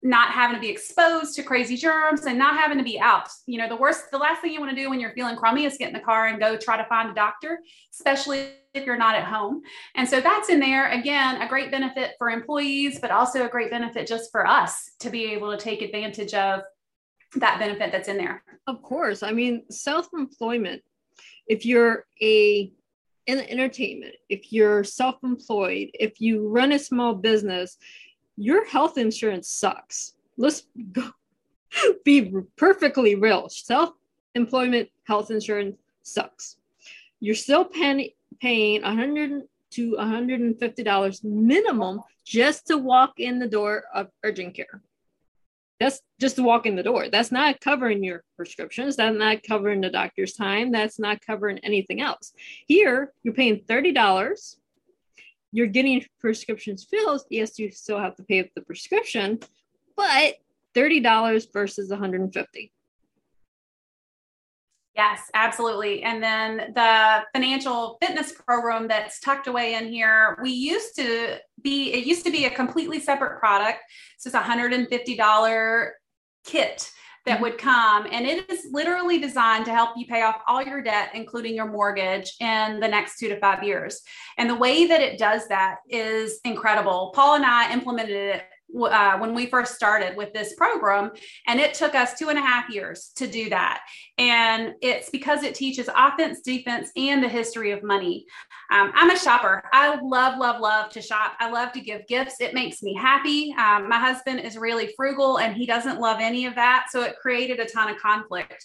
not 0.00 0.30
having 0.30 0.54
to 0.54 0.60
be 0.60 0.68
exposed 0.68 1.34
to 1.34 1.42
crazy 1.42 1.76
germs 1.76 2.26
and 2.26 2.38
not 2.38 2.56
having 2.56 2.78
to 2.78 2.84
be 2.84 3.00
out. 3.00 3.28
You 3.46 3.58
know, 3.58 3.68
the 3.68 3.74
worst, 3.74 4.12
the 4.12 4.18
last 4.18 4.40
thing 4.40 4.52
you 4.52 4.60
want 4.60 4.70
to 4.70 4.80
do 4.80 4.88
when 4.88 5.00
you're 5.00 5.12
feeling 5.14 5.34
crummy 5.34 5.64
is 5.64 5.76
get 5.76 5.88
in 5.88 5.94
the 5.94 6.00
car 6.00 6.26
and 6.28 6.38
go 6.38 6.56
try 6.56 6.76
to 6.76 6.84
find 6.84 7.10
a 7.10 7.14
doctor, 7.14 7.58
especially 7.92 8.50
if 8.74 8.86
you're 8.86 8.96
not 8.96 9.16
at 9.16 9.24
home. 9.24 9.62
And 9.96 10.08
so 10.08 10.20
that's 10.20 10.48
in 10.48 10.60
there. 10.60 10.92
Again, 10.92 11.42
a 11.42 11.48
great 11.48 11.72
benefit 11.72 12.12
for 12.18 12.30
employees, 12.30 13.00
but 13.00 13.10
also 13.10 13.44
a 13.44 13.48
great 13.48 13.72
benefit 13.72 14.06
just 14.06 14.30
for 14.30 14.46
us 14.46 14.92
to 15.00 15.10
be 15.10 15.32
able 15.32 15.50
to 15.50 15.58
take 15.58 15.82
advantage 15.82 16.34
of 16.34 16.60
that 17.34 17.58
benefit 17.58 17.90
that's 17.90 18.08
in 18.08 18.18
there. 18.18 18.44
Of 18.68 18.82
course. 18.82 19.24
I 19.24 19.32
mean, 19.32 19.64
self 19.70 20.08
employment 20.12 20.82
if 21.46 21.64
you're 21.64 22.06
a 22.22 22.72
in 23.26 23.40
entertainment, 23.40 24.14
if 24.28 24.52
you're 24.52 24.84
self-employed, 24.84 25.90
if 25.94 26.20
you 26.20 26.48
run 26.48 26.72
a 26.72 26.78
small 26.78 27.14
business, 27.14 27.76
your 28.36 28.64
health 28.66 28.98
insurance 28.98 29.48
sucks. 29.48 30.14
Let's 30.36 30.66
go 30.92 31.10
be 32.04 32.32
perfectly 32.56 33.14
real. 33.16 33.48
Self-employment 33.48 34.88
health 35.04 35.30
insurance 35.30 35.76
sucks. 36.02 36.56
You're 37.20 37.34
still 37.34 37.64
paying 37.64 38.10
paying 38.40 38.82
100 38.82 39.42
to 39.72 39.96
150 39.96 40.82
dollars 40.82 41.24
minimum 41.24 42.00
just 42.24 42.66
to 42.66 42.78
walk 42.78 43.14
in 43.18 43.38
the 43.38 43.48
door 43.48 43.84
of 43.94 44.08
urgent 44.24 44.54
care 44.54 44.82
that's 45.78 46.00
just 46.20 46.36
to 46.36 46.42
walk 46.42 46.66
in 46.66 46.76
the 46.76 46.82
door. 46.82 47.08
That's 47.10 47.30
not 47.30 47.60
covering 47.60 48.02
your 48.02 48.22
prescriptions. 48.36 48.96
That's 48.96 49.16
not 49.16 49.42
covering 49.42 49.80
the 49.80 49.90
doctor's 49.90 50.32
time. 50.32 50.72
That's 50.72 50.98
not 50.98 51.20
covering 51.20 51.58
anything 51.58 52.00
else. 52.00 52.32
Here, 52.66 53.12
you're 53.22 53.34
paying 53.34 53.60
$30. 53.68 54.56
You're 55.52 55.66
getting 55.66 56.04
prescriptions 56.20 56.84
filled. 56.84 57.22
Yes, 57.30 57.58
you 57.58 57.70
still 57.70 57.98
have 57.98 58.16
to 58.16 58.22
pay 58.22 58.50
the 58.54 58.62
prescription, 58.62 59.38
but 59.96 60.34
$30 60.74 61.52
versus 61.52 61.90
150 61.90 62.72
Yes, 64.96 65.30
absolutely. 65.34 66.02
And 66.02 66.22
then 66.22 66.72
the 66.74 67.22
financial 67.34 67.98
fitness 68.00 68.32
program 68.32 68.88
that's 68.88 69.20
tucked 69.20 69.46
away 69.46 69.74
in 69.74 69.88
here, 69.88 70.38
we 70.42 70.50
used 70.50 70.96
to 70.96 71.36
be, 71.60 71.92
it 71.92 72.06
used 72.06 72.24
to 72.24 72.32
be 72.32 72.46
a 72.46 72.50
completely 72.50 72.98
separate 72.98 73.38
product. 73.38 73.80
So 74.18 74.28
it's 74.28 74.34
a 74.34 74.40
$150 74.40 75.90
kit 76.46 76.90
that 77.26 77.34
mm-hmm. 77.34 77.42
would 77.42 77.58
come 77.58 78.06
and 78.10 78.24
it 78.24 78.48
is 78.50 78.68
literally 78.72 79.18
designed 79.18 79.66
to 79.66 79.74
help 79.74 79.90
you 79.96 80.06
pay 80.06 80.22
off 80.22 80.36
all 80.46 80.62
your 80.62 80.80
debt 80.80 81.10
including 81.12 81.54
your 81.54 81.66
mortgage 81.66 82.32
in 82.40 82.80
the 82.80 82.88
next 82.88 83.18
2 83.18 83.28
to 83.28 83.38
5 83.38 83.64
years. 83.64 84.00
And 84.38 84.48
the 84.48 84.54
way 84.54 84.86
that 84.86 85.02
it 85.02 85.18
does 85.18 85.46
that 85.48 85.78
is 85.90 86.40
incredible. 86.44 87.12
Paul 87.14 87.34
and 87.34 87.44
I 87.44 87.72
implemented 87.72 88.16
it 88.16 88.44
uh, 88.74 89.18
when 89.18 89.34
we 89.34 89.46
first 89.46 89.74
started 89.74 90.16
with 90.16 90.32
this 90.32 90.54
program. 90.54 91.10
And 91.46 91.60
it 91.60 91.74
took 91.74 91.94
us 91.94 92.18
two 92.18 92.28
and 92.28 92.38
a 92.38 92.42
half 92.42 92.68
years 92.68 93.12
to 93.16 93.26
do 93.26 93.48
that. 93.50 93.80
And 94.18 94.74
it's 94.82 95.10
because 95.10 95.42
it 95.42 95.54
teaches 95.54 95.88
offense, 95.94 96.40
defense, 96.40 96.90
and 96.96 97.22
the 97.22 97.28
history 97.28 97.70
of 97.70 97.82
money. 97.82 98.26
Um, 98.70 98.92
I'm 98.94 99.10
a 99.10 99.18
shopper. 99.18 99.62
I 99.72 99.98
love, 100.02 100.38
love, 100.38 100.60
love 100.60 100.90
to 100.90 101.02
shop. 101.02 101.34
I 101.38 101.50
love 101.50 101.72
to 101.72 101.80
give 101.80 102.06
gifts. 102.06 102.40
It 102.40 102.54
makes 102.54 102.82
me 102.82 102.94
happy. 102.94 103.54
Um, 103.58 103.88
my 103.88 103.98
husband 103.98 104.40
is 104.40 104.56
really 104.56 104.92
frugal 104.96 105.38
and 105.38 105.54
he 105.54 105.66
doesn't 105.66 106.00
love 106.00 106.18
any 106.20 106.46
of 106.46 106.54
that. 106.56 106.86
So 106.90 107.02
it 107.02 107.16
created 107.20 107.60
a 107.60 107.66
ton 107.66 107.88
of 107.88 107.98
conflict. 107.98 108.64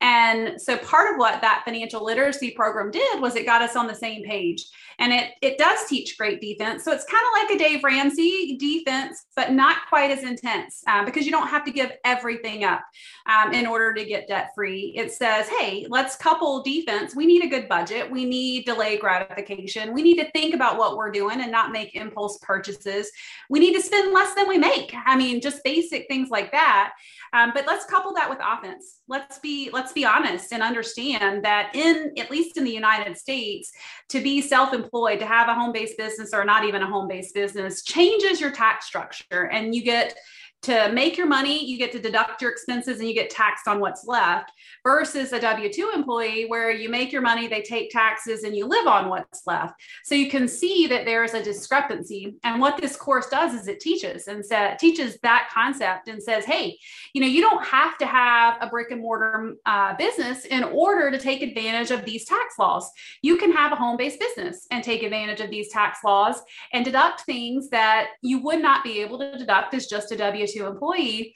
And 0.00 0.60
so 0.60 0.76
part 0.76 1.12
of 1.12 1.18
what 1.18 1.40
that 1.40 1.62
financial 1.64 2.04
literacy 2.04 2.50
program 2.50 2.90
did 2.90 3.20
was 3.20 3.34
it 3.34 3.46
got 3.46 3.62
us 3.62 3.76
on 3.76 3.86
the 3.86 3.94
same 3.94 4.24
page. 4.24 4.66
And 4.98 5.12
it 5.12 5.32
it 5.42 5.58
does 5.58 5.86
teach 5.86 6.16
great 6.16 6.40
defense. 6.40 6.84
So 6.84 6.92
it's 6.92 7.04
kind 7.04 7.22
of 7.22 7.42
like 7.42 7.56
a 7.56 7.58
Dave 7.58 7.84
Ramsey 7.84 8.56
defense, 8.58 9.26
but 9.36 9.52
not 9.52 9.76
quite 9.88 10.10
as 10.10 10.22
intense 10.22 10.82
uh, 10.86 11.04
because 11.04 11.26
you 11.26 11.32
don't 11.32 11.48
have 11.48 11.64
to 11.66 11.70
give 11.70 11.92
everything 12.04 12.64
up 12.64 12.82
um, 13.26 13.52
in 13.52 13.66
order 13.66 13.92
to 13.92 14.04
get 14.04 14.28
debt 14.28 14.50
free. 14.54 14.94
It 14.96 15.12
says, 15.12 15.48
hey, 15.48 15.86
let's 15.88 16.16
couple 16.16 16.62
defense. 16.62 17.14
We 17.14 17.26
need 17.26 17.44
a 17.44 17.48
good 17.48 17.68
budget. 17.68 18.10
We 18.10 18.24
need 18.24 18.64
delay 18.64 18.96
gratification. 18.96 19.92
We 19.92 20.02
need 20.02 20.16
to 20.16 20.30
think 20.30 20.54
about 20.54 20.78
what 20.78 20.96
we're 20.96 21.10
doing 21.10 21.40
and 21.40 21.52
not 21.52 21.72
make 21.72 21.94
impulse 21.94 22.38
purchases. 22.42 23.10
We 23.50 23.60
need 23.60 23.74
to 23.74 23.82
spend 23.82 24.12
less 24.12 24.34
than 24.34 24.48
we 24.48 24.58
make. 24.58 24.94
I 25.04 25.16
mean, 25.16 25.40
just 25.40 25.62
basic 25.62 26.06
things 26.08 26.30
like 26.30 26.52
that. 26.52 26.92
Um, 27.32 27.52
but 27.54 27.66
let's 27.66 27.84
couple 27.84 28.14
that 28.14 28.30
with 28.30 28.38
offense. 28.42 29.00
Let's 29.08 29.38
be 29.40 29.68
let's 29.72 29.92
be 29.92 30.04
honest 30.04 30.52
and 30.52 30.62
understand 30.62 31.44
that 31.44 31.74
in 31.74 32.12
at 32.18 32.30
least 32.30 32.56
in 32.56 32.64
the 32.64 32.70
United 32.70 33.18
States, 33.18 33.72
to 34.10 34.20
be 34.22 34.40
self-employed, 34.40 34.85
to 35.20 35.26
have 35.26 35.48
a 35.48 35.54
home-based 35.54 35.96
business 35.96 36.32
or 36.32 36.44
not 36.44 36.64
even 36.64 36.82
a 36.82 36.86
home-based 36.86 37.34
business, 37.34 37.82
changes 37.82 38.40
your 38.40 38.50
tax 38.50 38.86
structure, 38.86 39.44
and 39.44 39.74
you 39.74 39.82
get 39.82 40.16
to 40.62 40.90
make 40.92 41.16
your 41.16 41.26
money, 41.26 41.64
you 41.64 41.78
get 41.78 41.92
to 41.92 42.00
deduct 42.00 42.42
your 42.42 42.50
expenses 42.50 42.98
and 42.98 43.08
you 43.08 43.14
get 43.14 43.30
taxed 43.30 43.68
on 43.68 43.78
what's 43.78 44.06
left, 44.06 44.50
versus 44.82 45.32
a 45.32 45.40
W 45.40 45.72
2 45.72 45.92
employee 45.94 46.46
where 46.46 46.70
you 46.70 46.88
make 46.88 47.12
your 47.12 47.22
money, 47.22 47.48
they 47.48 47.62
take 47.62 47.90
taxes, 47.90 48.44
and 48.44 48.56
you 48.56 48.66
live 48.66 48.86
on 48.86 49.08
what's 49.08 49.46
left. 49.46 49.74
So 50.04 50.14
you 50.14 50.30
can 50.30 50.48
see 50.48 50.86
that 50.86 51.04
there 51.04 51.24
is 51.24 51.34
a 51.34 51.42
discrepancy. 51.42 52.36
And 52.44 52.60
what 52.60 52.80
this 52.80 52.96
course 52.96 53.26
does 53.26 53.54
is 53.54 53.68
it 53.68 53.80
teaches 53.80 54.28
and 54.28 54.44
sa- 54.44 54.74
teaches 54.74 55.18
that 55.22 55.50
concept 55.52 56.08
and 56.08 56.22
says, 56.22 56.44
hey, 56.44 56.78
you 57.14 57.20
know, 57.20 57.26
you 57.26 57.40
don't 57.40 57.64
have 57.64 57.98
to 57.98 58.06
have 58.06 58.56
a 58.60 58.68
brick 58.68 58.90
and 58.90 59.00
mortar 59.00 59.54
uh, 59.66 59.94
business 59.96 60.44
in 60.44 60.64
order 60.64 61.10
to 61.10 61.18
take 61.18 61.42
advantage 61.42 61.90
of 61.90 62.04
these 62.04 62.24
tax 62.24 62.58
laws. 62.58 62.90
You 63.22 63.36
can 63.36 63.52
have 63.52 63.72
a 63.72 63.76
home 63.76 63.96
based 63.96 64.20
business 64.20 64.66
and 64.70 64.82
take 64.82 65.02
advantage 65.02 65.40
of 65.40 65.50
these 65.50 65.68
tax 65.70 65.98
laws 66.04 66.40
and 66.72 66.84
deduct 66.84 67.22
things 67.22 67.70
that 67.70 68.08
you 68.22 68.40
would 68.40 68.62
not 68.62 68.84
be 68.84 69.00
able 69.00 69.18
to 69.18 69.36
deduct 69.36 69.74
as 69.74 69.86
just 69.86 70.12
a 70.12 70.16
W 70.16 70.45
2 70.46 70.66
employee 70.66 71.34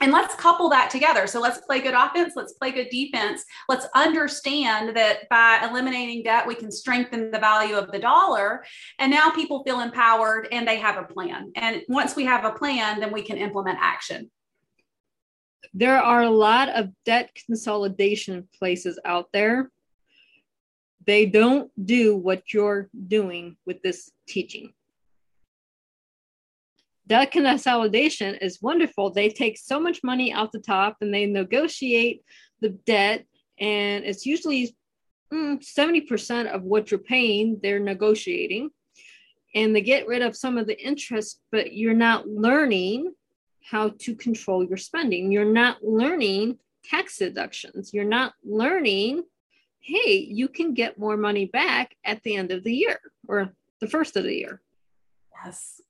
and 0.00 0.10
let's 0.10 0.34
couple 0.34 0.68
that 0.70 0.90
together. 0.90 1.26
So 1.26 1.40
let's 1.40 1.58
play 1.58 1.80
good 1.80 1.94
offense, 1.94 2.32
let's 2.34 2.54
play 2.54 2.72
good 2.72 2.88
defense. 2.90 3.44
Let's 3.68 3.86
understand 3.94 4.96
that 4.96 5.28
by 5.28 5.60
eliminating 5.68 6.24
debt, 6.24 6.46
we 6.46 6.56
can 6.56 6.72
strengthen 6.72 7.30
the 7.30 7.38
value 7.38 7.76
of 7.76 7.92
the 7.92 8.00
dollar. 8.00 8.64
And 8.98 9.10
now 9.10 9.30
people 9.30 9.62
feel 9.62 9.80
empowered 9.80 10.48
and 10.50 10.66
they 10.66 10.78
have 10.78 10.96
a 10.96 11.04
plan. 11.04 11.52
And 11.54 11.82
once 11.88 12.16
we 12.16 12.24
have 12.24 12.44
a 12.44 12.52
plan, 12.52 12.98
then 12.98 13.12
we 13.12 13.22
can 13.22 13.36
implement 13.36 13.78
action. 13.80 14.30
There 15.72 16.02
are 16.02 16.22
a 16.22 16.30
lot 16.30 16.70
of 16.70 16.90
debt 17.04 17.30
consolidation 17.46 18.48
places 18.58 18.98
out 19.04 19.28
there. 19.32 19.70
They 21.06 21.26
don't 21.26 21.70
do 21.86 22.16
what 22.16 22.52
you're 22.52 22.88
doing 23.06 23.56
with 23.64 23.82
this 23.82 24.10
teaching 24.26 24.72
debt 27.06 27.32
consolidation 27.32 28.34
is 28.36 28.62
wonderful. 28.62 29.10
They 29.10 29.28
take 29.28 29.58
so 29.58 29.78
much 29.78 30.02
money 30.02 30.32
out 30.32 30.52
the 30.52 30.58
top 30.58 30.96
and 31.00 31.12
they 31.12 31.26
negotiate 31.26 32.22
the 32.60 32.70
debt, 32.70 33.26
and 33.58 34.04
it's 34.04 34.24
usually 34.24 34.74
mm, 35.32 35.58
70% 35.62 36.46
of 36.46 36.62
what 36.62 36.90
you're 36.90 36.98
paying, 36.98 37.58
they're 37.62 37.78
negotiating. 37.78 38.70
And 39.54 39.74
they 39.74 39.82
get 39.82 40.08
rid 40.08 40.22
of 40.22 40.36
some 40.36 40.58
of 40.58 40.66
the 40.66 40.80
interest, 40.84 41.40
but 41.52 41.72
you're 41.72 41.94
not 41.94 42.28
learning 42.28 43.12
how 43.62 43.90
to 44.00 44.14
control 44.14 44.64
your 44.64 44.76
spending. 44.76 45.30
You're 45.30 45.44
not 45.44 45.82
learning 45.82 46.58
tax 46.84 47.18
deductions. 47.18 47.94
You're 47.94 48.04
not 48.04 48.34
learning, 48.44 49.22
hey, 49.80 50.18
you 50.28 50.48
can 50.48 50.74
get 50.74 50.98
more 50.98 51.16
money 51.16 51.46
back 51.46 51.94
at 52.04 52.22
the 52.22 52.36
end 52.36 52.50
of 52.50 52.64
the 52.64 52.74
year 52.74 52.98
or 53.28 53.54
the 53.80 53.86
first 53.86 54.16
of 54.16 54.24
the 54.24 54.34
year. 54.34 54.60
Yes. 55.44 55.80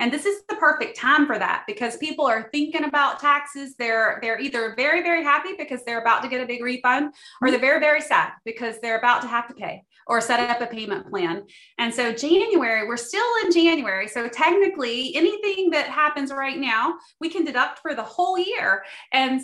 And 0.00 0.12
this 0.12 0.26
is 0.26 0.42
the 0.48 0.56
perfect 0.56 0.96
time 0.96 1.26
for 1.26 1.38
that 1.38 1.64
because 1.66 1.96
people 1.96 2.26
are 2.26 2.48
thinking 2.52 2.84
about 2.84 3.18
taxes. 3.18 3.74
They're 3.76 4.18
they're 4.22 4.38
either 4.38 4.74
very 4.76 5.02
very 5.02 5.22
happy 5.24 5.50
because 5.58 5.84
they're 5.84 6.00
about 6.00 6.22
to 6.22 6.28
get 6.28 6.40
a 6.40 6.46
big 6.46 6.62
refund 6.62 7.14
or 7.42 7.50
they're 7.50 7.58
very 7.58 7.80
very 7.80 8.00
sad 8.00 8.32
because 8.44 8.76
they're 8.80 8.98
about 8.98 9.22
to 9.22 9.28
have 9.28 9.48
to 9.48 9.54
pay 9.54 9.82
or 10.06 10.20
set 10.20 10.40
up 10.48 10.60
a 10.60 10.66
payment 10.66 11.08
plan. 11.10 11.44
And 11.78 11.92
so 11.92 12.12
January, 12.12 12.86
we're 12.86 12.96
still 12.96 13.26
in 13.44 13.52
January. 13.52 14.08
So 14.08 14.28
technically 14.28 15.14
anything 15.14 15.70
that 15.70 15.88
happens 15.88 16.32
right 16.32 16.58
now, 16.58 16.94
we 17.20 17.28
can 17.28 17.44
deduct 17.44 17.80
for 17.80 17.94
the 17.94 18.02
whole 18.02 18.38
year. 18.38 18.84
And 19.12 19.40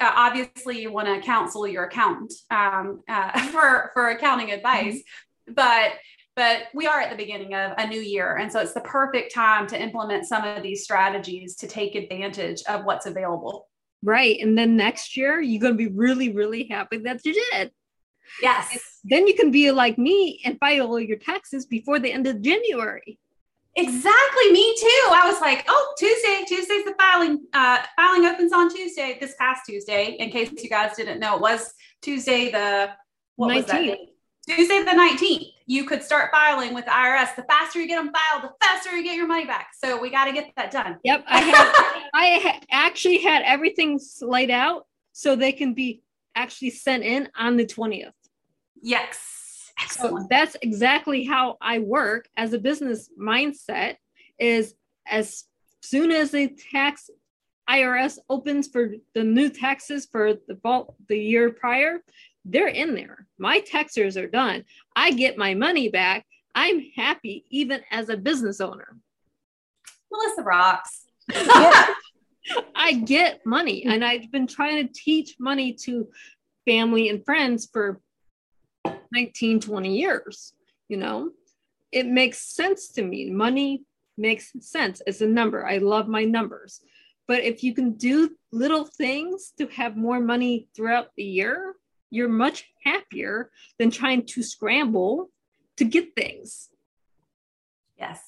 uh, 0.00 0.12
obviously 0.14 0.80
you 0.80 0.92
want 0.92 1.08
to 1.08 1.20
counsel 1.26 1.66
your 1.66 1.84
accountant 1.84 2.32
um, 2.50 3.02
uh, 3.08 3.46
for 3.48 3.90
for 3.94 4.10
accounting 4.10 4.52
advice. 4.52 4.96
Mm-hmm. 4.96 5.54
But 5.54 5.92
but 6.36 6.64
we 6.74 6.86
are 6.86 7.00
at 7.00 7.10
the 7.10 7.16
beginning 7.16 7.54
of 7.54 7.72
a 7.78 7.86
new 7.86 8.00
year. 8.00 8.36
And 8.36 8.50
so 8.50 8.60
it's 8.60 8.74
the 8.74 8.80
perfect 8.80 9.34
time 9.34 9.66
to 9.68 9.80
implement 9.80 10.26
some 10.26 10.44
of 10.44 10.62
these 10.62 10.82
strategies 10.82 11.54
to 11.56 11.68
take 11.68 11.94
advantage 11.94 12.62
of 12.68 12.84
what's 12.84 13.06
available. 13.06 13.68
Right. 14.02 14.38
And 14.40 14.58
then 14.58 14.76
next 14.76 15.16
year, 15.16 15.40
you're 15.40 15.60
going 15.60 15.74
to 15.74 15.78
be 15.78 15.94
really, 15.94 16.32
really 16.32 16.64
happy 16.64 16.98
that 16.98 17.24
you 17.24 17.34
did. 17.52 17.70
Yes. 18.42 18.70
And 18.72 18.80
then 19.04 19.26
you 19.26 19.34
can 19.34 19.50
be 19.50 19.70
like 19.70 19.96
me 19.96 20.40
and 20.44 20.58
file 20.58 20.88
all 20.88 21.00
your 21.00 21.18
taxes 21.18 21.66
before 21.66 21.98
the 21.98 22.12
end 22.12 22.26
of 22.26 22.42
January. 22.42 23.18
Exactly, 23.76 24.52
me 24.52 24.76
too. 24.78 25.10
I 25.10 25.22
was 25.26 25.40
like, 25.40 25.64
oh, 25.68 25.94
Tuesday, 25.98 26.44
Tuesday's 26.46 26.84
the 26.84 26.94
filing. 26.98 27.44
Uh, 27.52 27.78
filing 27.96 28.24
opens 28.24 28.52
on 28.52 28.72
Tuesday, 28.72 29.18
this 29.20 29.34
past 29.38 29.62
Tuesday. 29.66 30.16
In 30.18 30.30
case 30.30 30.50
you 30.62 30.70
guys 30.70 30.96
didn't 30.96 31.18
know, 31.18 31.36
it 31.36 31.40
was 31.40 31.72
Tuesday 32.00 32.52
the 32.52 32.90
what 33.34 33.50
19th. 33.50 33.56
was 33.56 33.66
that? 33.66 33.98
Tuesday 34.46 34.82
the 34.82 34.90
19th, 34.90 35.52
you 35.66 35.84
could 35.84 36.02
start 36.02 36.30
filing 36.30 36.74
with 36.74 36.84
the 36.84 36.90
IRS. 36.90 37.34
The 37.34 37.44
faster 37.44 37.80
you 37.80 37.88
get 37.88 37.96
them 37.96 38.12
filed, 38.12 38.44
the 38.44 38.66
faster 38.66 38.94
you 38.96 39.02
get 39.02 39.16
your 39.16 39.26
money 39.26 39.46
back. 39.46 39.68
So 39.82 40.00
we 40.00 40.10
got 40.10 40.26
to 40.26 40.32
get 40.32 40.52
that 40.56 40.70
done. 40.70 40.98
Yep. 41.02 41.24
I 41.26 41.40
have, 41.40 41.74
I 42.14 42.40
ha- 42.42 42.60
actually 42.70 43.18
had 43.18 43.42
everything 43.44 43.98
laid 44.20 44.50
out 44.50 44.86
so 45.12 45.34
they 45.34 45.52
can 45.52 45.72
be 45.72 46.02
actually 46.34 46.70
sent 46.70 47.04
in 47.04 47.28
on 47.38 47.56
the 47.56 47.64
20th. 47.64 48.12
Yes. 48.82 49.72
Excellent. 49.80 50.22
So 50.22 50.26
that's 50.30 50.56
exactly 50.62 51.24
how 51.24 51.56
I 51.60 51.78
work 51.78 52.28
as 52.36 52.52
a 52.52 52.58
business 52.58 53.08
mindset 53.20 53.96
is 54.38 54.74
as 55.06 55.44
soon 55.80 56.10
as 56.10 56.30
the 56.30 56.48
tax 56.70 57.10
IRS 57.68 58.18
opens 58.28 58.68
for 58.68 58.90
the 59.14 59.24
new 59.24 59.48
taxes 59.48 60.06
for 60.10 60.34
the 60.46 60.54
vault 60.62 60.94
the 61.08 61.18
year 61.18 61.50
prior, 61.50 62.00
they're 62.44 62.68
in 62.68 62.94
there. 62.94 63.26
My 63.38 63.60
taxers 63.60 64.16
are 64.16 64.28
done. 64.28 64.64
I 64.94 65.12
get 65.12 65.38
my 65.38 65.54
money 65.54 65.88
back. 65.88 66.26
I'm 66.54 66.80
happy 66.96 67.44
even 67.50 67.80
as 67.90 68.08
a 68.08 68.16
business 68.16 68.60
owner. 68.60 68.96
Melissa 70.10 70.42
rocks. 70.42 71.04
I 72.74 72.92
get 73.04 73.44
money 73.46 73.84
and 73.86 74.04
I've 74.04 74.30
been 74.30 74.46
trying 74.46 74.86
to 74.86 74.92
teach 74.92 75.36
money 75.40 75.72
to 75.84 76.08
family 76.66 77.08
and 77.08 77.24
friends 77.24 77.68
for 77.72 78.00
19, 79.12 79.60
20 79.60 79.96
years. 79.96 80.52
You 80.88 80.98
know, 80.98 81.30
it 81.90 82.06
makes 82.06 82.54
sense 82.54 82.88
to 82.92 83.02
me. 83.02 83.30
Money 83.30 83.84
makes 84.18 84.52
sense 84.60 85.00
as 85.02 85.22
a 85.22 85.26
number. 85.26 85.66
I 85.66 85.78
love 85.78 86.08
my 86.08 86.24
numbers. 86.24 86.80
But 87.26 87.42
if 87.42 87.64
you 87.64 87.74
can 87.74 87.92
do 87.92 88.30
little 88.52 88.84
things 88.84 89.52
to 89.58 89.66
have 89.68 89.96
more 89.96 90.20
money 90.20 90.68
throughout 90.76 91.08
the 91.16 91.24
year, 91.24 91.74
you're 92.14 92.28
much 92.28 92.64
happier 92.84 93.50
than 93.78 93.90
trying 93.90 94.24
to 94.24 94.42
scramble 94.42 95.30
to 95.76 95.84
get 95.84 96.14
things. 96.14 96.70
Yes. 97.98 98.20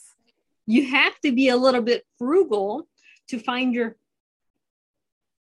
You 0.66 0.88
have 0.88 1.18
to 1.20 1.32
be 1.32 1.48
a 1.48 1.56
little 1.56 1.82
bit 1.82 2.04
frugal 2.18 2.88
to 3.28 3.38
find 3.38 3.72
your 3.72 3.96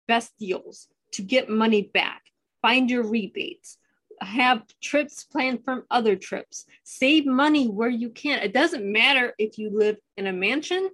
best 0.07 0.31
deals, 0.39 0.87
to 1.13 1.21
get 1.21 1.49
money 1.49 1.91
back, 1.93 2.23
find 2.61 2.89
your 2.89 3.03
rebates, 3.03 3.77
have 4.21 4.63
trips 4.81 5.23
planned 5.23 5.63
from 5.63 5.83
other 5.91 6.15
trips, 6.15 6.65
save 6.83 7.25
money 7.25 7.67
where 7.67 7.89
you 7.89 8.09
can. 8.09 8.39
It 8.39 8.53
doesn't 8.53 8.89
matter 8.89 9.33
if 9.37 9.57
you 9.57 9.69
live 9.69 9.97
in 10.17 10.27
a 10.27 10.33
mansion 10.33 10.89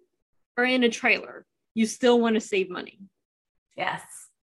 or 0.58 0.64
in 0.64 0.84
a 0.84 0.90
trailer, 0.90 1.46
you 1.74 1.86
still 1.86 2.20
want 2.20 2.36
to 2.36 2.42
save 2.42 2.70
money. 2.70 3.00
Yes. 3.76 4.02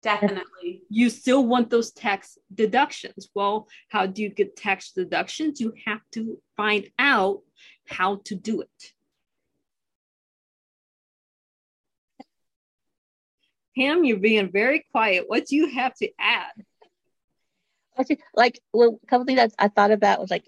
Definitely. 0.02 0.82
You 0.88 1.10
still 1.10 1.46
want 1.46 1.68
those 1.68 1.92
tax 1.92 2.38
deductions. 2.54 3.28
Well, 3.34 3.68
how 3.88 4.06
do 4.06 4.22
you 4.22 4.30
get 4.30 4.56
tax 4.56 4.92
deductions? 4.92 5.60
You 5.60 5.74
have 5.84 6.00
to 6.12 6.40
find 6.56 6.90
out 6.98 7.40
how 7.86 8.20
to 8.24 8.34
do 8.34 8.62
it. 8.62 8.92
Pam, 13.76 14.04
you're 14.04 14.18
being 14.18 14.50
very 14.50 14.84
quiet. 14.90 15.24
What 15.26 15.46
do 15.46 15.56
you 15.56 15.68
have 15.70 15.94
to 15.96 16.08
add? 16.18 16.52
Like, 18.34 18.60
well, 18.72 18.98
a 19.02 19.06
couple 19.06 19.26
things 19.26 19.38
that 19.38 19.52
I 19.58 19.68
thought 19.68 19.90
about 19.90 20.20
was 20.20 20.30
like, 20.30 20.46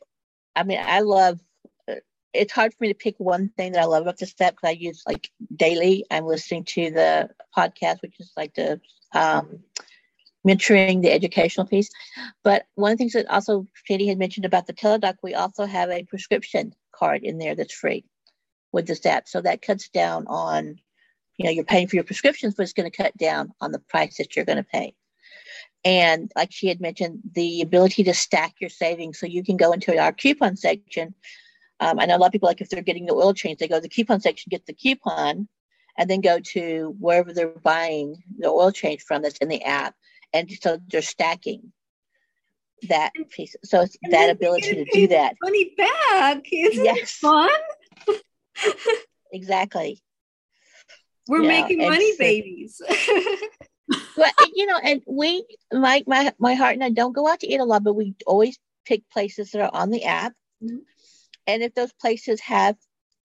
I 0.56 0.64
mean, 0.64 0.80
I 0.82 1.00
love. 1.00 1.40
Uh, 1.86 1.96
it's 2.32 2.52
hard 2.52 2.72
for 2.72 2.78
me 2.80 2.88
to 2.88 2.94
pick 2.94 3.16
one 3.18 3.50
thing 3.50 3.72
that 3.72 3.82
I 3.82 3.84
love 3.84 4.02
about 4.02 4.18
the 4.18 4.26
step 4.26 4.54
because 4.54 4.68
I 4.68 4.72
use 4.72 5.02
like 5.06 5.30
daily. 5.54 6.06
I'm 6.10 6.24
listening 6.24 6.64
to 6.64 6.90
the 6.90 7.30
podcast, 7.56 8.00
which 8.00 8.18
is 8.18 8.32
like 8.36 8.54
the 8.54 8.80
um, 9.14 9.61
mentoring 10.46 11.03
the 11.03 11.12
educational 11.12 11.66
piece. 11.66 11.90
But 12.42 12.66
one 12.75 12.92
of 12.92 12.98
the 12.98 13.03
things 13.03 13.12
that 13.12 13.31
also 13.31 13.66
Katie 13.87 14.09
had 14.09 14.18
mentioned 14.18 14.44
about 14.44 14.66
the 14.66 14.72
Teladoc, 14.72 15.16
we 15.22 15.35
also 15.35 15.64
have 15.66 15.90
a 15.90 16.05
prescription 16.05 16.75
card 16.94 17.22
in 17.22 17.38
there 17.38 17.55
that's 17.55 17.75
free 17.75 18.05
with 18.72 18.87
this 18.87 19.05
app. 19.07 19.29
So 19.29 19.40
that 19.42 19.62
cuts 19.62 19.88
down 19.88 20.27
on, 20.27 20.77
you 21.37 21.44
know, 21.44 21.51
you're 21.51 21.64
paying 21.64 21.88
for 21.88 21.96
your 21.96 22.05
prescriptions, 22.05 22.55
but 22.55 22.64
it's 22.64 22.72
going 22.72 22.90
to 22.90 22.96
cut 22.96 23.16
down 23.16 23.53
on 23.61 23.72
the 23.72 23.79
price 23.79 24.16
that 24.16 24.35
you're 24.35 24.44
going 24.44 24.57
to 24.57 24.64
pay. 24.64 24.94
And 25.85 26.31
like 26.37 26.53
she 26.53 26.68
had 26.68 26.81
mentioned, 26.81 27.20
the 27.35 27.61
ability 27.61 28.05
to 28.05 28.14
stack 28.14 28.55
your 28.61 28.70
savings. 28.70 29.18
So 29.18 29.27
you 29.27 29.42
can 29.42 29.57
go 29.57 29.72
into 29.72 29.98
our 29.98 30.12
coupon 30.12 30.57
section. 30.57 31.14
Um, 31.81 31.98
I 31.98 32.07
know 32.07 32.16
a 32.16 32.18
lot 32.18 32.27
of 32.27 32.33
people 32.33 32.48
like 32.48 32.61
if 32.61 32.68
they're 32.68 32.83
getting 32.83 33.07
the 33.07 33.14
oil 33.14 33.35
change, 33.35 33.59
they 33.59 33.68
go 33.68 33.77
to 33.77 33.81
the 33.81 33.88
coupon 33.88 34.20
section, 34.20 34.51
get 34.51 34.66
the 34.66 34.75
coupon, 34.75 35.48
and 35.98 36.09
then 36.09 36.20
go 36.20 36.38
to 36.40 36.94
wherever 36.98 37.33
they're 37.33 37.48
buying 37.48 38.22
the 38.38 38.48
oil 38.48 38.72
change 38.72 39.02
from 39.02 39.22
that's 39.22 39.38
in 39.38 39.48
the 39.48 39.62
app. 39.64 39.94
And 40.33 40.50
so 40.50 40.78
they're 40.90 41.02
stacking 41.02 41.72
that 42.88 43.12
piece. 43.31 43.55
So 43.64 43.83
it's 43.83 43.96
and 44.02 44.12
that 44.12 44.31
ability 44.31 44.74
to 44.74 44.85
do 44.92 45.09
that. 45.09 45.37
Money 45.42 45.74
back. 45.76 46.44
Isn't 46.50 46.85
yes. 46.85 46.98
it 46.98 47.09
fun? 47.09 47.50
exactly. 49.33 50.02
We're 51.28 51.42
Yeah, 51.42 51.62
making 51.62 51.78
money 51.78 52.12
so- 52.12 52.18
babies. 52.18 52.81
well, 54.16 54.31
you 54.55 54.66
know, 54.66 54.78
and 54.83 55.02
we, 55.07 55.44
my 55.72 56.02
my 56.07 56.33
my 56.38 56.55
heart 56.55 56.74
and 56.74 56.85
I 56.85 56.90
don't 56.90 57.12
go 57.12 57.28
out 57.28 57.40
to 57.40 57.46
eat 57.46 57.61
a 57.61 57.64
lot, 57.64 57.85
but 57.85 57.94
we 57.94 58.14
always 58.26 58.59
pick 58.85 59.02
places 59.11 59.50
that 59.50 59.62
are 59.62 59.70
on 59.81 59.90
the 59.90 60.05
app. 60.05 60.33
Mhm. 60.62 60.81
And 61.46 61.62
if 61.62 61.74
those 61.74 61.92
places 61.92 62.40
have 62.40 62.76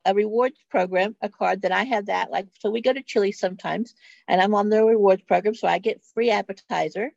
a 0.08 0.14
rewards 0.16 0.58
program, 0.70 1.16
a 1.22 1.30
card, 1.30 1.62
that 1.62 1.72
I 1.72 1.84
have 1.84 2.08
that. 2.08 2.32
Like, 2.32 2.48
so 2.60 2.72
we 2.72 2.82
go 2.82 2.94
to 2.94 3.04
Chili 3.04 3.32
sometimes, 3.32 3.94
and 4.28 4.42
I'm 4.42 4.56
on 4.56 4.70
the 4.70 4.84
rewards 4.84 5.22
program, 5.22 5.54
so 5.54 5.68
I 5.68 5.78
get 5.78 6.04
free 6.14 6.32
appetizer. 6.32 7.12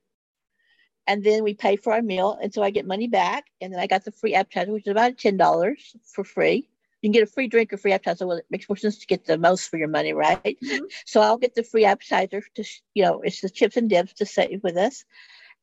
And 1.06 1.24
then 1.24 1.42
we 1.42 1.54
pay 1.54 1.76
for 1.76 1.94
our 1.94 2.02
meal, 2.02 2.38
and 2.42 2.52
so 2.52 2.62
I 2.62 2.70
get 2.70 2.86
money 2.86 3.08
back. 3.08 3.44
And 3.60 3.72
then 3.72 3.80
I 3.80 3.86
got 3.86 4.04
the 4.04 4.12
free 4.12 4.34
appetizer, 4.34 4.72
which 4.72 4.86
is 4.86 4.90
about 4.90 5.16
ten 5.18 5.36
dollars 5.36 5.96
for 6.04 6.24
free. 6.24 6.68
You 7.00 7.08
can 7.08 7.12
get 7.12 7.22
a 7.22 7.32
free 7.32 7.48
drink 7.48 7.72
or 7.72 7.78
free 7.78 7.92
appetizer. 7.92 8.26
Well, 8.26 8.36
it 8.36 8.46
makes 8.50 8.68
more 8.68 8.76
sense 8.76 8.98
to 8.98 9.06
get 9.06 9.24
the 9.24 9.38
most 9.38 9.70
for 9.70 9.78
your 9.78 9.88
money, 9.88 10.12
right? 10.12 10.58
Mhm. 10.62 10.80
So 11.06 11.22
I'll 11.22 11.38
get 11.38 11.54
the 11.54 11.62
free 11.62 11.86
appetizer 11.86 12.42
to, 12.56 12.64
you 12.94 13.02
know, 13.02 13.22
it's 13.22 13.40
the 13.40 13.48
chips 13.48 13.78
and 13.78 13.88
dips 13.88 14.12
to 14.14 14.26
save 14.26 14.62
with 14.62 14.76
us. 14.76 15.04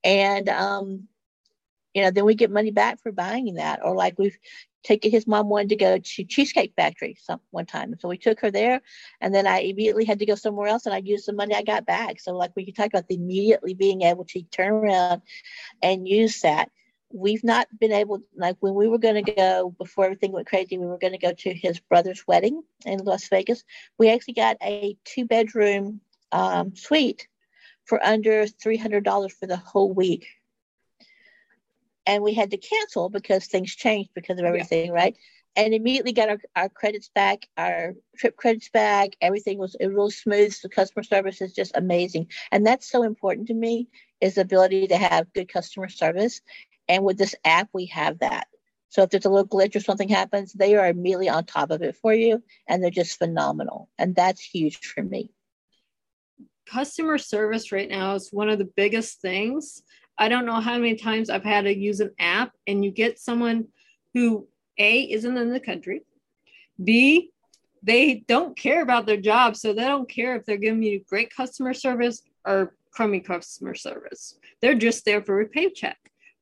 And, 0.04 0.50
um, 0.50 1.08
you 1.94 2.02
know, 2.02 2.12
then 2.12 2.26
we 2.26 2.36
get 2.36 2.52
money 2.52 2.72
back 2.72 3.00
for 3.00 3.12
buying 3.12 3.54
that. 3.56 3.86
Or 3.86 3.96
like 3.96 4.18
we've 4.18 4.38
taken 4.88 5.12
his 5.12 5.28
mom 5.28 5.50
wanted 5.50 5.70
to 5.70 5.76
go 5.76 5.98
to 5.98 6.24
Cheesecake 6.24 6.74
Factory 6.76 7.18
some 7.22 7.42
one 7.52 7.66
time. 7.66 7.94
So 8.00 8.08
we 8.08 8.18
took 8.18 8.40
her 8.40 8.50
there 8.50 8.82
and 9.20 9.36
then 9.36 9.46
I 9.46 9.60
immediately 9.60 10.06
had 10.06 10.20
to 10.20 10.26
go 10.26 10.36
somewhere 10.36 10.70
else 10.70 10.86
and 10.86 10.96
I 10.96 11.00
used 11.00 11.28
the 11.28 11.34
money 11.34 11.54
I 11.54 11.62
got 11.62 11.86
back. 11.86 12.22
So 12.22 12.36
like 12.36 12.52
we 12.56 12.66
could 12.66 12.76
talk 12.76 12.88
about 12.88 13.08
the 13.08 13.16
immediately 13.16 13.74
being 13.74 14.04
able 14.04 14.24
to 14.26 14.42
turn 14.44 14.72
around 14.72 15.22
and 15.84 16.08
use 16.08 16.42
that. 16.42 16.72
We've 17.14 17.44
not 17.44 17.68
been 17.80 17.92
able, 17.92 18.20
like 18.36 18.58
when 18.62 18.76
we 18.76 18.88
were 18.88 18.98
going 18.98 19.24
to 19.24 19.34
go 19.34 19.74
before 19.78 20.06
everything 20.06 20.32
went 20.32 20.48
crazy, 20.48 20.78
we 20.78 20.86
were 20.86 20.98
going 20.98 21.14
to 21.14 21.20
go 21.20 21.34
to 21.34 21.54
his 21.54 21.80
brother's 21.80 22.26
wedding 22.26 22.64
in 22.86 23.00
Las 23.00 23.28
Vegas. 23.28 23.64
We 23.98 24.10
actually 24.10 24.36
got 24.36 24.58
a 24.62 24.98
two 25.04 25.26
bedroom 25.26 26.02
um, 26.32 26.76
suite 26.76 27.28
for 27.86 28.04
under 28.06 28.46
$300 28.46 29.32
for 29.32 29.48
the 29.48 29.58
whole 29.58 29.94
week. 29.94 30.28
And 32.08 32.24
we 32.24 32.34
had 32.34 32.52
to 32.52 32.58
cancel 32.58 33.10
because 33.10 33.46
things 33.46 33.76
changed 33.76 34.12
because 34.16 34.40
of 34.40 34.44
Yeah. 34.44 34.50
everything, 34.50 34.92
right? 34.92 35.16
And 35.56 35.74
immediately 35.74 36.14
got 36.14 36.30
our, 36.30 36.40
our 36.56 36.70
credits 36.70 37.10
back, 37.14 37.48
our 37.58 37.96
trip 38.18 38.38
credits 38.38 38.70
back. 38.70 39.10
Everything 39.22 39.58
was 39.58 39.76
it 39.80 39.88
was 39.88 40.16
smooth. 40.16 40.56
The 40.62 40.70
customer 40.70 41.04
service 41.04 41.42
is 41.42 41.54
just 41.54 41.76
amazing. 41.76 42.28
And 42.52 42.66
that's 42.66 42.90
so 42.90 43.04
important 43.04 43.48
to 43.48 43.54
me 43.54 43.90
is 44.22 44.36
the 44.36 44.42
ability 44.42 44.88
to 44.88 44.98
have 44.98 45.34
good 45.34 45.52
customer 45.52 45.90
service. 45.90 46.42
And 46.88 47.04
with 47.04 47.18
this 47.18 47.36
app, 47.44 47.70
we 47.74 47.88
have 47.88 48.20
that. 48.20 48.48
So 48.90 49.04
if 49.04 49.10
there's 49.10 49.26
a 49.26 49.30
little 49.30 49.48
glitch 49.48 49.76
or 49.76 49.82
something 49.82 50.08
happens, 50.08 50.54
they 50.54 50.76
are 50.76 50.88
immediately 50.88 51.28
on 51.28 51.44
top 51.46 51.72
of 51.72 51.82
it 51.82 51.98
for 51.98 52.14
you. 52.14 52.42
And 52.68 52.82
they're 52.82 52.90
just 52.90 53.18
phenomenal. 53.20 53.90
And 53.98 54.16
that's 54.16 54.42
huge 54.42 54.78
for 54.78 55.04
me. 55.04 55.32
Customer 56.66 57.18
service 57.18 57.72
right 57.72 57.90
now 57.90 58.16
is 58.16 58.30
one 58.32 58.50
of 58.50 58.60
the 58.60 58.66
biggest 58.76 59.22
things. 59.22 59.84
I 60.18 60.30
don't 60.30 60.46
know 60.46 60.60
how 60.60 60.78
many 60.78 60.96
times 60.96 61.30
I've 61.30 61.44
had 61.44 61.66
to 61.66 61.76
use 61.76 62.00
an 62.00 62.12
app 62.20 62.52
and 62.66 62.84
you 62.84 62.92
get 62.92 63.20
someone 63.20 63.68
who 64.14 64.48
A 64.78 65.04
isn't 65.12 65.38
in 65.38 65.52
the 65.52 65.60
country, 65.60 66.04
B 66.84 67.32
they 67.84 68.26
don't 68.28 68.58
care 68.58 68.82
about 68.82 69.06
their 69.06 69.18
job, 69.18 69.56
so 69.56 69.74
they 69.74 69.86
don't 69.86 70.10
care 70.10 70.36
if 70.36 70.46
they're 70.46 70.58
giving 70.58 70.84
you 70.84 71.04
great 71.08 71.34
customer 71.34 71.74
service 71.74 72.22
or 72.46 72.76
crummy 72.92 73.20
customer 73.20 73.76
service. 73.76 74.38
They're 74.62 74.76
just 74.76 75.06
there 75.06 75.22
for 75.22 75.40
a 75.40 75.48
paycheck. 75.48 75.98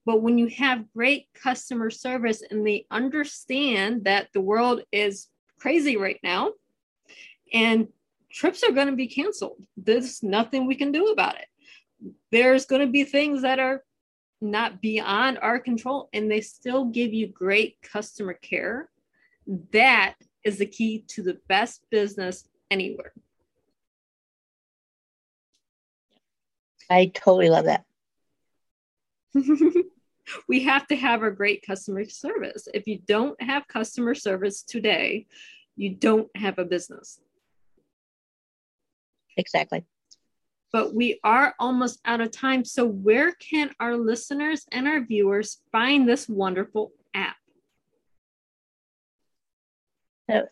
But 0.05 0.21
when 0.21 0.37
you 0.37 0.47
have 0.47 0.91
great 0.93 1.27
customer 1.33 1.89
service 1.89 2.41
and 2.49 2.65
they 2.65 2.85
understand 2.89 4.05
that 4.05 4.29
the 4.33 4.41
world 4.41 4.81
is 4.91 5.27
crazy 5.59 5.97
right 5.97 6.19
now 6.23 6.53
and 7.53 7.87
trips 8.31 8.63
are 8.63 8.71
going 8.71 8.87
to 8.87 8.95
be 8.95 9.07
canceled, 9.07 9.63
there's 9.77 10.23
nothing 10.23 10.65
we 10.65 10.75
can 10.75 10.91
do 10.91 11.07
about 11.07 11.35
it. 11.35 11.47
There's 12.35 12.65
going 12.65 12.81
to 12.81 12.91
be 12.91 13.05
things 13.05 13.43
that 13.43 13.59
are 13.59 13.81
not 14.41 14.81
beyond 14.81 15.39
our 15.41 15.57
control 15.57 16.09
and 16.11 16.29
they 16.29 16.41
still 16.41 16.83
give 16.83 17.13
you 17.13 17.27
great 17.27 17.81
customer 17.81 18.33
care. 18.33 18.89
That 19.71 20.15
is 20.43 20.57
the 20.57 20.65
key 20.65 21.05
to 21.11 21.23
the 21.23 21.37
best 21.47 21.85
business 21.89 22.45
anywhere. 22.69 23.13
I 26.89 27.09
totally 27.15 27.49
love 27.49 27.67
that. 27.67 27.85
we 30.49 30.63
have 30.63 30.87
to 30.87 30.97
have 30.97 31.23
a 31.23 31.31
great 31.31 31.63
customer 31.65 32.03
service. 32.03 32.67
If 32.73 32.85
you 32.85 32.99
don't 33.07 33.41
have 33.41 33.65
customer 33.69 34.13
service 34.13 34.61
today, 34.61 35.27
you 35.77 35.95
don't 35.95 36.27
have 36.35 36.59
a 36.59 36.65
business. 36.65 37.17
Exactly. 39.37 39.85
But 40.75 40.93
we 40.93 41.21
are 41.23 41.55
almost 41.57 42.01
out 42.03 42.19
of 42.19 42.31
time. 42.31 42.65
So, 42.65 42.85
where 42.85 43.31
can 43.31 43.71
our 43.79 43.95
listeners 43.95 44.65
and 44.73 44.89
our 44.89 44.99
viewers 44.99 45.61
find 45.71 46.05
this 46.05 46.27
wonderful 46.27 46.91
app? 47.13 47.37
Do 50.27 50.43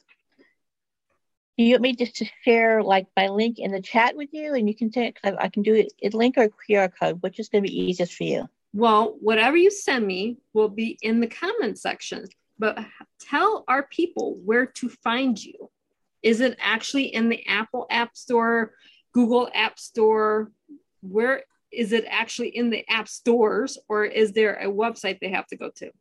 you 1.57 1.73
want 1.73 1.81
me 1.81 1.95
just 1.97 2.15
to 2.15 2.25
share 2.45 2.81
like 2.81 3.07
my 3.17 3.27
link 3.27 3.59
in 3.59 3.73
the 3.73 3.81
chat 3.81 4.15
with 4.15 4.29
you 4.31 4.53
and 4.53 4.65
you 4.65 4.73
can 4.73 4.91
take, 4.91 5.17
I, 5.25 5.33
I 5.37 5.49
can 5.49 5.61
do 5.61 5.75
it, 5.75 6.13
link 6.13 6.35
or 6.37 6.47
QR 6.69 6.89
code, 6.97 7.21
which 7.21 7.37
is 7.37 7.49
going 7.49 7.65
to 7.65 7.69
be 7.69 7.77
easiest 7.77 8.13
for 8.13 8.23
you? 8.23 8.47
Well, 8.73 9.17
whatever 9.19 9.57
you 9.57 9.69
send 9.69 10.07
me 10.07 10.37
will 10.53 10.69
be 10.69 10.97
in 11.01 11.19
the 11.19 11.27
comment 11.27 11.77
section, 11.77 12.29
but 12.57 12.79
tell 13.19 13.65
our 13.67 13.83
people 13.83 14.39
where 14.45 14.67
to 14.67 14.87
find 14.87 15.37
you. 15.43 15.69
Is 16.21 16.39
it 16.39 16.55
actually 16.61 17.13
in 17.13 17.27
the 17.27 17.45
Apple 17.45 17.87
App 17.89 18.15
Store, 18.15 18.71
Google 19.13 19.49
App 19.53 19.79
Store? 19.79 20.51
Where 21.01 21.43
is 21.71 21.91
it 21.91 22.05
actually 22.09 22.49
in 22.49 22.69
the 22.69 22.87
app 22.89 23.07
stores, 23.07 23.77
or 23.89 24.05
is 24.05 24.31
there 24.31 24.55
a 24.55 24.67
website 24.67 25.19
they 25.19 25.29
have 25.29 25.47
to 25.47 25.55
go 25.55 25.69
to? 25.77 25.91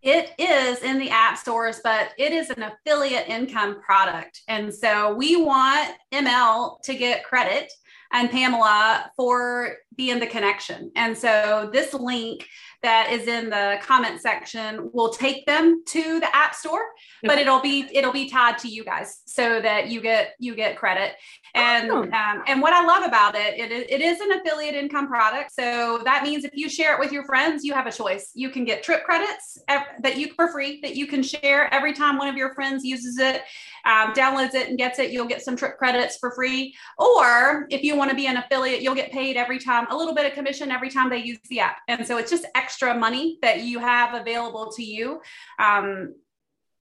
It 0.00 0.32
is 0.38 0.82
in 0.82 0.98
the 0.98 1.10
app 1.10 1.38
stores, 1.38 1.80
but 1.82 2.12
it 2.18 2.32
is 2.32 2.50
an 2.50 2.62
affiliate 2.62 3.28
income 3.28 3.80
product. 3.80 4.42
And 4.46 4.72
so 4.72 5.14
we 5.14 5.36
want 5.36 5.90
ML 6.12 6.80
to 6.82 6.94
get 6.94 7.24
credit 7.24 7.72
and 8.12 8.30
Pamela 8.30 9.10
for 9.16 9.76
being 9.96 10.20
the 10.20 10.26
connection. 10.26 10.92
And 10.94 11.18
so 11.18 11.68
this 11.72 11.92
link 11.94 12.46
that 12.82 13.10
is 13.10 13.26
in 13.26 13.50
the 13.50 13.78
comment 13.82 14.20
section 14.20 14.90
will 14.92 15.10
take 15.10 15.44
them 15.46 15.82
to 15.86 16.20
the 16.20 16.36
app 16.36 16.54
store, 16.54 16.86
but 17.22 17.38
it'll 17.38 17.60
be 17.60 17.88
it'll 17.92 18.12
be 18.12 18.28
tied 18.28 18.58
to 18.58 18.68
you 18.68 18.84
guys 18.84 19.20
so 19.26 19.60
that 19.60 19.88
you 19.88 20.00
get 20.00 20.34
you 20.38 20.54
get 20.54 20.76
credit. 20.78 21.14
And 21.54 21.90
Awesome. 21.90 22.12
um, 22.12 22.42
and 22.46 22.62
what 22.62 22.72
I 22.72 22.84
love 22.84 23.02
about 23.04 23.34
it, 23.34 23.58
it, 23.58 23.72
is- 23.72 23.86
it 23.88 24.00
is 24.00 24.20
an 24.20 24.32
affiliate 24.32 24.74
income 24.74 25.08
product. 25.08 25.52
So 25.52 26.00
that 26.04 26.22
means 26.22 26.44
if 26.44 26.52
you 26.54 26.68
share 26.68 26.94
it 26.94 27.00
with 27.00 27.10
your 27.10 27.24
friends, 27.24 27.64
you 27.64 27.72
have 27.74 27.86
a 27.86 27.92
choice. 27.92 28.30
You 28.34 28.50
can 28.50 28.64
get 28.64 28.82
trip 28.82 29.02
credits 29.02 29.58
that 29.66 30.16
you 30.16 30.32
for 30.34 30.48
free 30.52 30.80
that 30.82 30.94
you 30.94 31.06
can 31.06 31.22
share 31.22 31.72
every 31.74 31.92
time 31.92 32.16
one 32.18 32.28
of 32.28 32.36
your 32.36 32.54
friends 32.54 32.84
uses 32.84 33.18
it, 33.18 33.42
um, 33.86 34.12
downloads 34.12 34.54
it, 34.54 34.68
and 34.68 34.78
gets 34.78 34.98
it. 34.98 35.10
You'll 35.10 35.26
get 35.26 35.42
some 35.42 35.56
trip 35.56 35.78
credits 35.78 36.16
for 36.18 36.30
free. 36.32 36.74
Or 36.98 37.66
if 37.70 37.82
you 37.82 37.96
want 37.96 38.10
to 38.10 38.16
be 38.16 38.26
an 38.26 38.36
affiliate, 38.36 38.82
you'll 38.82 38.94
get 38.94 39.10
paid 39.10 39.36
every 39.36 39.58
time 39.58 39.86
a 39.90 39.96
little 39.96 40.14
bit 40.14 40.26
of 40.26 40.32
commission 40.34 40.70
every 40.70 40.90
time 40.90 41.10
they 41.10 41.18
use 41.18 41.38
the 41.48 41.60
app. 41.60 41.78
And 41.88 42.06
so 42.06 42.18
it's 42.18 42.30
just 42.30 42.44
extra 42.54 42.67
money 42.98 43.38
that 43.42 43.60
you 43.60 43.78
have 43.78 44.14
available 44.14 44.70
to 44.72 44.82
you 44.82 45.20
um, 45.58 46.14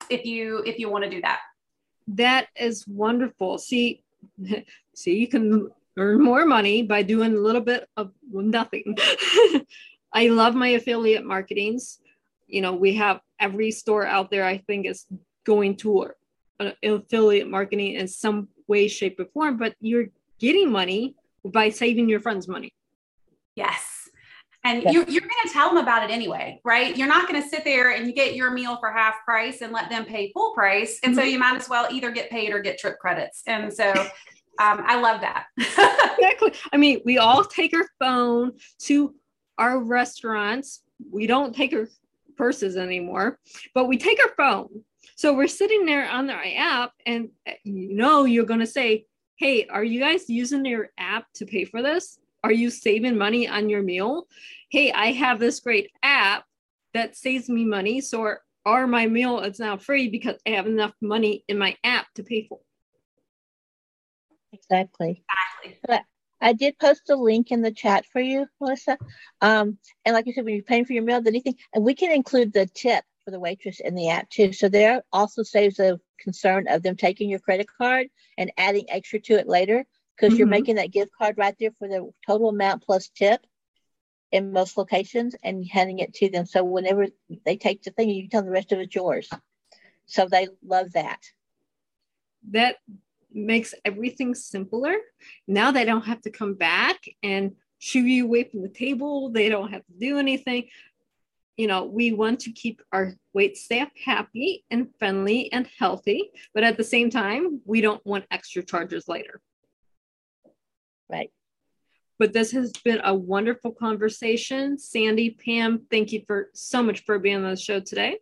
if 0.10 0.26
you 0.26 0.64
if 0.66 0.80
you 0.80 0.90
want 0.90 1.04
to 1.04 1.10
do 1.10 1.22
that. 1.22 1.40
That 2.08 2.48
is 2.56 2.86
wonderful. 2.88 3.58
See, 3.58 4.04
see, 4.96 5.16
you 5.18 5.28
can 5.28 5.70
earn 5.98 6.22
more 6.22 6.46
money 6.46 6.84
by 6.84 7.04
doing 7.04 7.34
a 7.34 7.40
little 7.40 7.62
bit 7.62 7.88
of 7.98 8.12
nothing. 8.32 8.98
I 10.14 10.28
love 10.28 10.56
my 10.56 10.70
affiliate 10.70 11.26
marketings. 11.26 12.00
You 12.48 12.62
know, 12.62 12.74
we 12.74 12.96
have 12.96 13.22
every 13.40 13.72
store 13.72 14.06
out 14.06 14.30
there, 14.30 14.46
I 14.46 14.58
think, 14.58 14.86
is 14.86 15.06
going 15.46 15.78
to 15.78 16.12
uh, 16.60 16.72
affiliate 16.84 17.50
marketing 17.50 17.96
in 17.96 18.08
some 18.08 18.48
way, 18.68 18.88
shape, 18.88 19.20
or 19.20 19.26
form, 19.26 19.58
but 19.58 19.76
you're 19.80 20.08
getting 20.40 20.72
money 20.72 21.16
by 21.44 21.70
saving 21.70 22.10
your 22.10 22.20
friends 22.20 22.48
money. 22.48 22.74
Yes. 23.56 23.93
And 24.64 24.84
Yeah. 24.84 24.92
you, 24.92 25.06
you're 25.08 25.22
going 25.22 25.32
to 25.46 25.50
tell 25.52 25.70
them 25.70 25.78
about 25.78 26.10
it 26.10 26.14
anyway, 26.14 26.62
right? 26.64 26.96
You're 26.96 27.08
not 27.08 27.28
going 27.28 27.42
to 27.42 27.48
sit 27.48 27.64
there 27.64 27.92
and 27.92 28.08
you 28.08 28.14
get 28.14 28.36
your 28.36 28.52
meal 28.52 28.78
for 28.78 28.92
half 28.92 29.16
price 29.26 29.62
and 29.62 29.74
let 29.74 29.90
them 29.90 30.06
pay 30.06 30.32
full 30.32 30.54
price. 30.54 31.00
And 31.04 31.14
so 31.16 31.22
you 31.22 31.38
might 31.38 31.56
as 31.58 31.68
well 31.68 31.88
either 31.92 32.12
get 32.12 32.30
paid 32.30 32.54
or 32.54 32.60
get 32.62 32.80
trip 32.80 32.98
credits. 33.00 33.44
And 33.46 33.74
so 33.74 33.92
um, 34.60 34.84
I 34.86 35.00
love 35.00 35.22
that. 35.22 35.48
exactly. 35.58 36.54
I 36.72 36.78
mean, 36.78 37.02
we 37.04 37.18
all 37.18 37.44
take 37.44 37.76
our 37.76 37.88
phone 38.00 38.54
to 38.84 39.14
our 39.58 39.80
restaurants. 39.80 40.82
We 41.12 41.28
don't 41.28 41.54
take 41.54 41.74
our 41.74 41.88
purses 42.38 42.78
anymore, 42.78 43.40
but 43.74 43.86
we 43.88 43.98
take 43.98 44.20
our 44.24 44.34
phone. 44.38 44.84
So 45.16 45.34
we're 45.34 45.48
sitting 45.48 45.86
there 45.86 46.10
on 46.10 46.30
our 46.30 46.44
app, 46.58 46.94
and 47.06 47.30
uh, 47.48 47.52
you 47.64 47.94
know, 47.96 48.26
you're 48.26 48.46
going 48.46 48.62
to 48.62 48.68
say, 48.68 49.06
Hey, 49.36 49.68
are 49.68 49.84
you 49.84 50.00
guys 50.00 50.30
using 50.30 50.64
your 50.66 50.90
app 50.98 51.26
to 51.36 51.46
pay 51.46 51.66
for 51.66 51.82
this? 51.82 52.20
Are 52.44 52.52
you 52.52 52.70
saving 52.70 53.18
money 53.18 53.48
on 53.48 53.70
your 53.70 53.82
meal? 53.82 54.28
Hey, 54.70 54.92
I 54.92 55.14
have 55.14 55.40
this 55.40 55.62
great 55.62 55.92
app 56.04 56.44
that 56.94 57.16
saves 57.16 57.48
me 57.48 57.64
money. 57.64 58.02
So, 58.02 58.36
or 58.66 58.88
my 58.88 59.08
meal 59.08 59.40
is 59.40 59.60
now 59.60 59.78
free 59.78 60.10
because 60.10 60.36
I 60.46 60.52
have 60.52 60.68
enough 60.68 60.94
money 61.02 61.46
in 61.48 61.58
my 61.58 61.78
app 61.86 62.08
to 62.16 62.24
pay 62.24 62.46
for. 62.48 62.60
Exactly. 64.52 65.24
Exactly. 65.64 65.80
But 65.88 66.04
I 66.42 66.52
did 66.52 66.78
post 66.78 67.10
a 67.10 67.16
link 67.16 67.52
in 67.52 67.62
the 67.62 67.72
chat 67.72 68.06
for 68.06 68.20
you, 68.20 68.46
Melissa. 68.60 68.98
Um, 69.42 69.78
and 70.04 70.14
like 70.14 70.28
you 70.28 70.34
said, 70.34 70.44
when 70.44 70.56
you're 70.56 70.64
paying 70.64 70.84
for 70.84 70.94
your 70.94 71.04
meal, 71.04 71.22
anything, 71.26 71.56
and 71.74 71.86
we 71.86 71.96
can 71.96 72.12
include 72.12 72.52
the 72.52 72.66
tip 72.66 73.06
for 73.24 73.32
the 73.32 73.40
waitress 73.40 73.80
in 73.80 73.96
the 73.96 74.10
app 74.10 74.30
too. 74.30 74.52
So 74.52 74.68
there 74.68 75.02
also 75.14 75.44
saves 75.44 75.78
the 75.78 75.98
concern 76.20 76.68
of 76.68 76.84
them 76.84 76.98
taking 76.98 77.30
your 77.30 77.40
credit 77.40 77.68
card 77.78 78.08
and 78.38 78.52
adding 78.58 78.90
extra 78.90 79.22
to 79.22 79.36
it 79.36 79.48
later 79.48 79.86
because 80.16 80.34
mm-hmm. 80.34 80.40
you're 80.40 80.48
making 80.48 80.76
that 80.76 80.92
gift 80.92 81.12
card 81.18 81.38
right 81.38 81.56
there 81.60 81.72
for 81.80 81.88
the 81.88 82.10
total 82.26 82.50
amount 82.50 82.84
plus 82.84 83.10
tip 83.10 83.46
in 84.32 84.52
most 84.52 84.78
locations 84.78 85.36
and 85.44 85.66
handing 85.66 86.00
it 86.00 86.14
to 86.16 86.30
them. 86.30 86.46
So 86.46 86.64
whenever 86.64 87.08
they 87.46 87.56
take 87.56 87.84
the 87.84 87.92
thing, 87.92 88.10
you 88.10 88.24
can 88.24 88.30
tell 88.30 88.44
the 88.44 88.50
rest 88.50 88.72
of 88.72 88.80
it's 88.80 88.96
yours. 88.96 89.30
So 90.06 90.28
they 90.30 90.48
love 90.66 90.94
that. 90.94 91.20
That 92.52 92.78
makes 93.32 93.74
everything 93.86 94.36
simpler. 94.36 94.96
Now 95.48 95.72
they 95.72 95.86
don't 95.86 96.06
have 96.06 96.22
to 96.24 96.32
come 96.32 96.56
back 96.56 97.04
and 97.22 97.54
shoo 97.80 98.02
you 98.02 98.26
away 98.26 98.46
from 98.46 98.62
the 98.62 98.70
table. 98.70 99.30
They 99.30 99.50
don't 99.50 99.72
have 99.72 99.86
to 99.86 99.94
do 100.00 100.18
anything. 100.18 100.68
You 101.58 101.68
know, 101.68 101.86
we 101.86 102.12
want 102.12 102.42
to 102.42 102.52
keep 102.52 102.82
our 102.92 103.14
wait 103.34 103.58
staff 103.58 103.90
happy 104.04 104.66
and 104.72 104.88
friendly 104.98 105.52
and 105.52 105.68
healthy, 105.78 106.32
but 106.54 106.64
at 106.64 106.78
the 106.78 106.84
same 106.84 107.12
time, 107.12 107.62
we 107.66 107.82
don't 107.82 108.04
want 108.04 108.26
extra 108.32 108.64
charges 108.64 109.08
later. 109.08 109.40
Right. 111.10 111.32
But 112.20 112.34
this 112.34 112.52
has 112.52 112.72
been 112.84 113.02
a 113.04 113.14
wonderful 113.14 113.72
conversation. 113.72 114.78
Sandy, 114.78 115.32
Pam, 115.32 115.86
thank 115.90 116.12
you 116.12 116.24
for 116.26 116.50
so 116.54 116.84
much 116.84 117.04
for 117.06 117.20
being 117.20 117.38
on 117.38 117.50
the 117.50 117.58
show 117.58 117.80
today. 117.80 118.20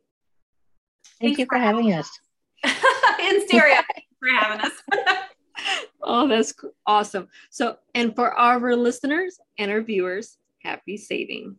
Thank 1.20 1.38
Thanks 1.38 1.40
you 1.40 1.46
for 1.50 1.58
having 1.58 1.94
us. 1.94 2.10
In 2.64 3.48
stereo 3.48 3.82
for 4.20 4.30
having 4.30 4.66
us. 4.66 4.72
oh, 6.02 6.28
that's 6.28 6.54
awesome. 6.88 7.28
So, 7.50 7.78
and 7.94 8.16
for 8.16 8.34
our 8.34 8.76
listeners 8.76 9.40
and 9.58 9.70
our 9.70 9.82
viewers, 9.82 10.38
happy 10.64 10.98
saving. 10.98 11.58